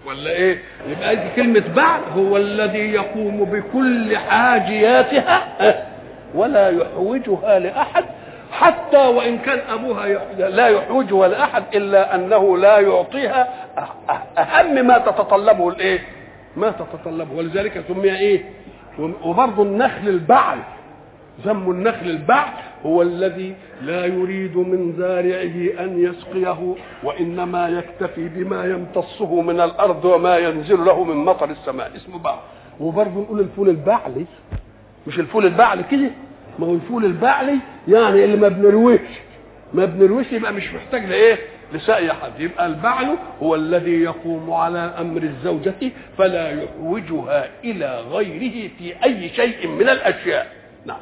[0.07, 5.45] ولا إيه؟ يبقى دي كلمة بعد هو الذي يقوم بكل حاجياتها
[6.35, 8.05] ولا يحوجها لأحد
[8.63, 10.07] حتى وإن كان أبوها
[10.49, 13.49] لا يحوجها لأحد إلا أنه لا يعطيها
[14.39, 16.01] أهم ما تتطلبه الإيه؟
[16.57, 17.35] ما تتطلبه.
[17.37, 18.45] ولذلك سمي إيه؟
[18.99, 20.59] وبرضه النخل البعل.
[21.45, 22.53] ذم النخل البعل
[22.87, 30.37] هو الذي لا يريد من زارعه أن يسقيه وإنما يكتفي بما يمتصه من الأرض وما
[30.37, 31.91] ينزل له من مطر السماء.
[31.97, 32.39] اسمه بعل
[32.81, 34.27] وبرضه نقول الفول البعلي.
[35.07, 36.11] مش الفول البعلي كده؟
[36.59, 39.01] ما هو الفول البعلي يعني اللي ما بنرويش.
[39.75, 41.39] ما بنرويش يبقى مش محتاج لإيه؟
[41.73, 42.41] لسقي حد.
[42.41, 45.75] يبقى البعل هو الذي يقوم على أمر الزوجة
[46.19, 50.53] فلا يحوجها إلى غيره في أي شيء من الأشياء.
[50.87, 51.01] نعم.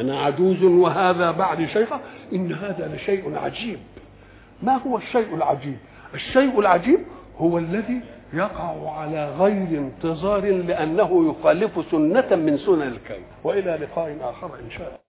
[0.00, 2.00] أنا عجوز وهذا بعد شيخة.
[2.32, 3.78] إن هذا لشيء عجيب.
[4.62, 5.76] ما هو الشيء العجيب؟
[6.14, 6.98] الشيء العجيب
[7.38, 8.00] هو الذي
[8.34, 14.86] يقع على غير انتظار لأنه يخالف سنة من سنن الكون وإلى لقاء آخر إن شاء
[14.86, 15.03] الله.